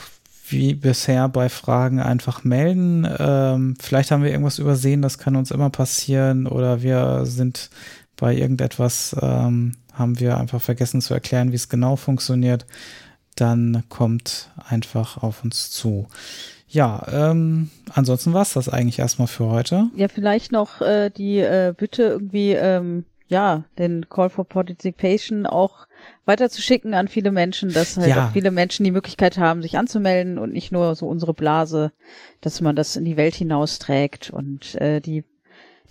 wie 0.54 0.74
bisher 0.74 1.28
bei 1.28 1.50
Fragen 1.50 2.00
einfach 2.00 2.44
melden. 2.44 3.08
Ähm, 3.20 3.76
vielleicht 3.82 4.12
haben 4.12 4.24
wir 4.24 4.32
irgendwas 4.32 4.60
übersehen, 4.60 5.02
das 5.02 5.18
kann 5.18 5.36
uns 5.36 5.52
immer 5.52 5.70
passieren 5.70 6.48
oder 6.48 6.82
wir 6.82 7.26
sind 7.26 7.70
bei 8.16 8.36
irgendetwas, 8.36 9.16
ähm, 9.22 9.74
haben 9.94 10.20
wir 10.20 10.38
einfach 10.38 10.62
vergessen 10.62 11.02
zu 11.02 11.14
erklären, 11.14 11.52
wie 11.52 11.58
es 11.58 11.68
genau 11.68 11.96
funktioniert. 11.98 12.66
Dann 13.36 13.84
kommt 13.90 14.52
einfach 14.70 15.18
auf 15.18 15.44
uns 15.44 15.72
zu. 15.72 16.08
Ja, 16.70 17.06
ähm, 17.12 17.70
ansonsten 17.94 18.34
war 18.34 18.44
es 18.44 18.54
das 18.54 18.70
eigentlich 18.70 19.00
erstmal 19.00 19.28
für 19.28 19.46
heute. 19.46 19.90
Ja, 19.96 20.08
vielleicht 20.08 20.52
noch 20.52 20.82
äh, 20.82 21.10
die 21.10 21.40
äh, 21.40 21.74
Bitte 21.78 22.04
irgendwie, 22.04 22.54
ähm, 22.54 23.06
ja, 23.28 23.64
den 23.78 24.10
Call 24.10 24.30
for 24.30 24.46
Participation 24.46 25.46
auch 25.46 25.88
weiterzuschicken 26.26 26.94
an 26.94 27.08
viele 27.08 27.32
Menschen, 27.32 27.72
dass 27.72 27.98
halt 27.98 28.10
ja. 28.10 28.28
auch 28.28 28.32
viele 28.32 28.52
Menschen 28.52 28.84
die 28.84 28.92
Möglichkeit 28.92 29.38
haben, 29.38 29.62
sich 29.62 29.78
anzumelden 29.78 30.38
und 30.38 30.54
nicht 30.54 30.72
nur 30.72 30.96
so 30.96 31.08
unsere 31.08 31.34
Blase, 31.34 31.92
dass 32.42 32.62
man 32.62 32.76
das 32.76 32.96
in 32.96 33.06
die 33.06 33.18
Welt 33.18 33.36
hinausträgt 33.36 34.30
und 34.30 34.76
äh, 34.76 35.00
die 35.00 35.24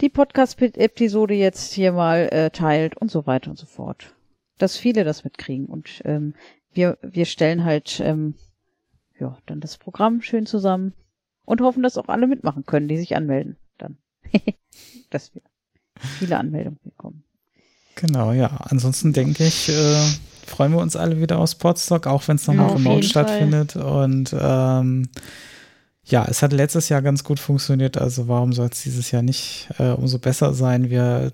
die 0.01 0.09
Podcast-Episode 0.09 1.35
jetzt 1.35 1.75
hier 1.75 1.93
mal 1.93 2.29
äh, 2.33 2.51
teilt 2.51 2.97
und 2.97 3.11
so 3.11 3.27
weiter 3.27 3.51
und 3.51 3.59
so 3.59 3.67
fort. 3.67 4.15
Dass 4.59 4.77
viele 4.77 5.05
das 5.05 5.23
mitkriegen 5.25 5.67
und 5.67 6.03
ähm, 6.05 6.35
wir 6.73 6.99
wir 7.03 7.27
stellen 7.27 7.65
halt 7.65 8.01
ähm, 8.01 8.35
ja 9.19 9.39
dann 9.47 9.61
das 9.61 9.79
Programm 9.79 10.23
schön 10.23 10.47
zusammen 10.47 10.95
und 11.45 11.61
hoffen, 11.61 11.83
dass 11.83 11.99
auch 11.99 12.09
alle 12.09 12.27
mitmachen 12.27 12.65
können, 12.65 12.89
die 12.89 12.99
sich 12.99 13.17
anmelden. 13.17 13.57
Dann, 13.79 13.99
dass 15.11 15.35
wir 15.35 15.43
viele 16.19 16.39
Anmeldungen 16.39 16.79
bekommen. 16.85 17.25
Genau, 17.95 18.33
ja. 18.33 18.49
Ansonsten 18.65 19.13
denke 19.13 19.45
ich, 19.45 19.69
äh, 19.69 20.03
freuen 20.47 20.73
wir 20.73 20.81
uns 20.81 20.97
alle 20.97 21.21
wieder 21.21 21.39
aus 21.39 21.55
Podstock, 21.55 22.07
auch 22.07 22.27
wenn 22.29 22.37
es 22.37 22.47
nochmal 22.47 22.69
ja, 22.69 22.75
remote 22.75 23.07
stattfindet. 23.07 23.73
Fall. 23.73 23.83
Und 23.83 24.35
ähm, 24.39 25.09
ja, 26.05 26.25
es 26.29 26.43
hat 26.43 26.53
letztes 26.53 26.89
Jahr 26.89 27.03
ganz 27.03 27.25
gut 27.25 27.39
funktioniert, 27.39 27.97
also 27.97 28.29
warum 28.29 28.53
soll 28.53 28.69
es 28.73 28.83
dieses 28.83 29.11
Jahr 29.11 29.23
nicht 29.23 29.69
äh, 29.79 29.91
umso 29.91 30.19
besser 30.19 30.53
sein? 30.53 30.91
Wir 30.91 31.33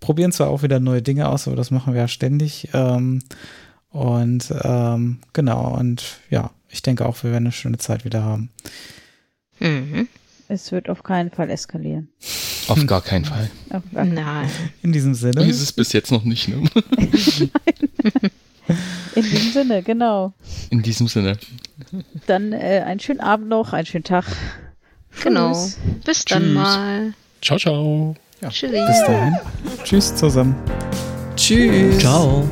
probieren 0.00 0.32
zwar 0.32 0.48
auch 0.48 0.62
wieder 0.62 0.80
neue 0.80 1.02
Dinge 1.02 1.28
aus, 1.28 1.46
aber 1.46 1.56
das 1.56 1.70
machen 1.70 1.94
wir 1.94 2.00
ja 2.00 2.08
ständig. 2.08 2.68
Ähm, 2.72 3.20
und 3.90 4.52
ähm, 4.62 5.18
genau, 5.32 5.76
und 5.78 6.20
ja, 6.30 6.50
ich 6.68 6.82
denke 6.82 7.04
auch, 7.04 7.22
wir 7.22 7.30
werden 7.30 7.44
eine 7.44 7.52
schöne 7.52 7.78
Zeit 7.78 8.04
wieder 8.04 8.22
haben. 8.22 8.50
Mhm. 9.60 10.08
Es 10.48 10.72
wird 10.72 10.88
auf 10.88 11.02
keinen 11.02 11.30
Fall 11.30 11.50
eskalieren. 11.50 12.08
Auf 12.68 12.86
gar 12.86 13.02
keinen 13.02 13.24
Fall. 13.24 13.50
Gar 13.92 14.04
Nein. 14.04 14.48
In 14.82 14.92
diesem 14.92 15.14
Sinne. 15.14 15.44
Ist 15.44 15.60
es 15.60 15.72
bis 15.72 15.92
jetzt 15.92 16.10
noch 16.12 16.24
nicht, 16.24 16.48
ne? 16.48 16.62
In 19.14 19.22
diesem 19.22 19.52
Sinne, 19.52 19.82
genau. 19.82 20.32
In 20.70 20.82
diesem 20.82 21.08
Sinne. 21.08 21.36
Dann 22.26 22.52
äh, 22.52 22.82
einen 22.86 23.00
schönen 23.00 23.20
Abend 23.20 23.48
noch, 23.48 23.72
einen 23.72 23.86
schönen 23.86 24.04
Tag. 24.04 24.24
Genau. 25.22 25.52
Bis 26.04 26.24
dann 26.24 26.42
Tschüss. 26.42 26.54
mal. 26.54 27.14
Ciao, 27.42 27.58
ciao. 27.58 28.14
Ja. 28.40 28.48
Tschüss. 28.48 28.70
Bis 28.70 29.00
dahin. 29.06 29.36
Tschüss 29.84 30.14
zusammen. 30.14 30.54
Tschüss. 31.36 31.98
Ciao. 31.98 32.48